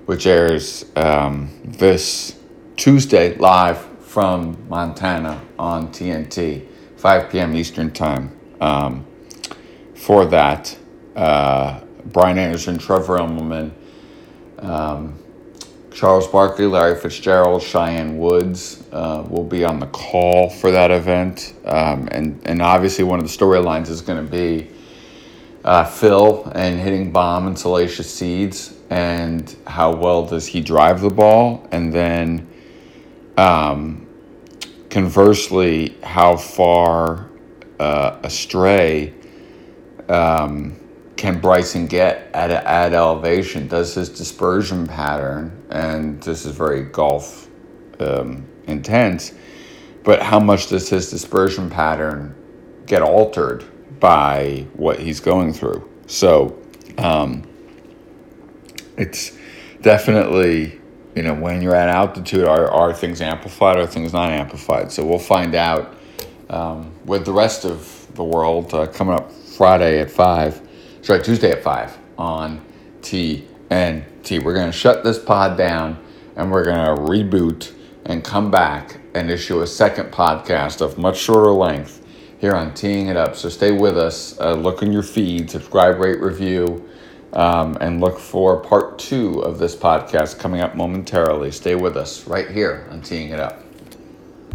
which 0.05 0.27
airs 0.27 0.85
um, 0.95 1.49
this 1.65 2.37
Tuesday 2.75 3.35
live 3.37 3.79
from 4.03 4.55
Montana 4.69 5.41
on 5.57 5.87
TNT, 5.87 6.67
5 6.97 7.31
p.m. 7.31 7.55
Eastern 7.55 7.89
time. 7.89 8.36
Um, 8.59 9.05
for 9.93 10.25
that, 10.25 10.77
uh, 11.15 11.81
Brian 12.05 12.37
Anderson, 12.37 12.77
Trevor 12.77 13.17
Immelman, 13.17 13.71
um, 14.59 15.17
Charles 15.91 16.27
Barkley, 16.27 16.67
Larry 16.67 16.99
Fitzgerald, 16.99 17.63
Cheyenne 17.63 18.19
Woods 18.19 18.83
uh, 18.91 19.25
will 19.27 19.43
be 19.43 19.65
on 19.65 19.79
the 19.79 19.87
call 19.87 20.49
for 20.49 20.69
that 20.69 20.91
event. 20.91 21.55
Um, 21.65 22.07
and, 22.11 22.39
and 22.45 22.61
obviously, 22.61 23.03
one 23.03 23.19
of 23.19 23.25
the 23.25 23.35
storylines 23.35 23.89
is 23.89 24.01
going 24.01 24.23
to 24.23 24.31
be 24.31 24.69
uh, 25.65 25.83
Phil 25.83 26.49
and 26.53 26.79
hitting 26.79 27.11
bomb 27.11 27.47
and 27.47 27.57
salacious 27.57 28.13
seeds, 28.13 28.75
and 28.89 29.55
how 29.65 29.93
well 29.93 30.25
does 30.25 30.45
he 30.45 30.61
drive 30.61 31.01
the 31.01 31.09
ball? 31.09 31.67
And 31.71 31.91
then, 31.91 32.47
um, 33.35 34.07
conversely, 34.89 35.97
how 36.03 36.37
far 36.37 37.27
uh, 37.79 38.19
astray. 38.23 39.13
Um, 40.09 40.79
can 41.15 41.39
Bryson 41.39 41.87
get 41.87 42.29
at 42.33 42.51
at 42.51 42.93
elevation? 42.93 43.67
Does 43.67 43.95
his 43.95 44.09
dispersion 44.09 44.87
pattern, 44.87 45.65
and 45.69 46.21
this 46.21 46.45
is 46.45 46.55
very 46.55 46.83
golf 46.83 47.49
um, 47.99 48.45
intense, 48.67 49.33
but 50.03 50.21
how 50.21 50.39
much 50.39 50.67
does 50.67 50.89
his 50.89 51.09
dispersion 51.09 51.69
pattern 51.69 52.35
get 52.85 53.01
altered 53.01 53.65
by 53.99 54.65
what 54.73 54.99
he's 54.99 55.19
going 55.19 55.53
through? 55.53 55.89
So 56.05 56.57
um, 56.97 57.43
it's 58.97 59.37
definitely, 59.81 60.79
you 61.15 61.23
know, 61.23 61.33
when 61.33 61.61
you're 61.61 61.75
at 61.75 61.89
altitude, 61.89 62.45
are, 62.45 62.69
are 62.71 62.93
things 62.93 63.21
amplified 63.21 63.77
or 63.77 63.81
are 63.81 63.87
things 63.87 64.13
not 64.13 64.29
amplified? 64.29 64.91
So 64.91 65.05
we'll 65.05 65.19
find 65.19 65.55
out 65.55 65.96
um, 66.49 66.91
with 67.05 67.25
the 67.25 67.33
rest 67.33 67.65
of 67.65 68.07
the 68.15 68.23
world 68.23 68.73
uh, 68.73 68.87
coming 68.87 69.15
up 69.15 69.31
Friday 69.31 69.99
at 69.99 70.09
5. 70.09 70.61
Sorry, 71.01 71.21
Tuesday 71.21 71.51
at 71.51 71.63
5 71.63 71.97
on 72.17 72.63
TNT. 73.01 74.43
We're 74.43 74.53
going 74.53 74.71
to 74.71 74.77
shut 74.77 75.03
this 75.03 75.19
pod 75.19 75.57
down 75.57 76.03
and 76.35 76.51
we're 76.51 76.65
going 76.65 76.77
to 76.77 77.01
reboot 77.01 77.73
and 78.05 78.23
come 78.23 78.49
back 78.49 78.99
and 79.13 79.29
issue 79.29 79.61
a 79.61 79.67
second 79.67 80.11
podcast 80.11 80.81
of 80.81 80.97
much 80.97 81.17
shorter 81.17 81.51
length 81.51 82.05
here 82.39 82.53
on 82.53 82.73
Teeing 82.73 83.07
It 83.07 83.17
Up. 83.17 83.35
So 83.35 83.49
stay 83.49 83.71
with 83.71 83.97
us. 83.97 84.39
Uh, 84.39 84.53
look 84.53 84.81
in 84.81 84.91
your 84.91 85.03
feed, 85.03 85.49
subscribe, 85.49 85.99
rate, 85.99 86.21
review, 86.21 86.87
um, 87.33 87.77
and 87.81 87.99
look 87.99 88.19
for 88.19 88.61
part 88.61 88.99
two 88.99 89.39
of 89.39 89.57
this 89.59 89.75
podcast 89.75 90.39
coming 90.39 90.61
up 90.61 90.75
momentarily. 90.75 91.51
Stay 91.51 91.75
with 91.75 91.97
us 91.97 92.27
right 92.27 92.49
here 92.49 92.87
on 92.91 93.01
Teeing 93.01 93.29
It 93.29 93.39
Up. 93.39 93.66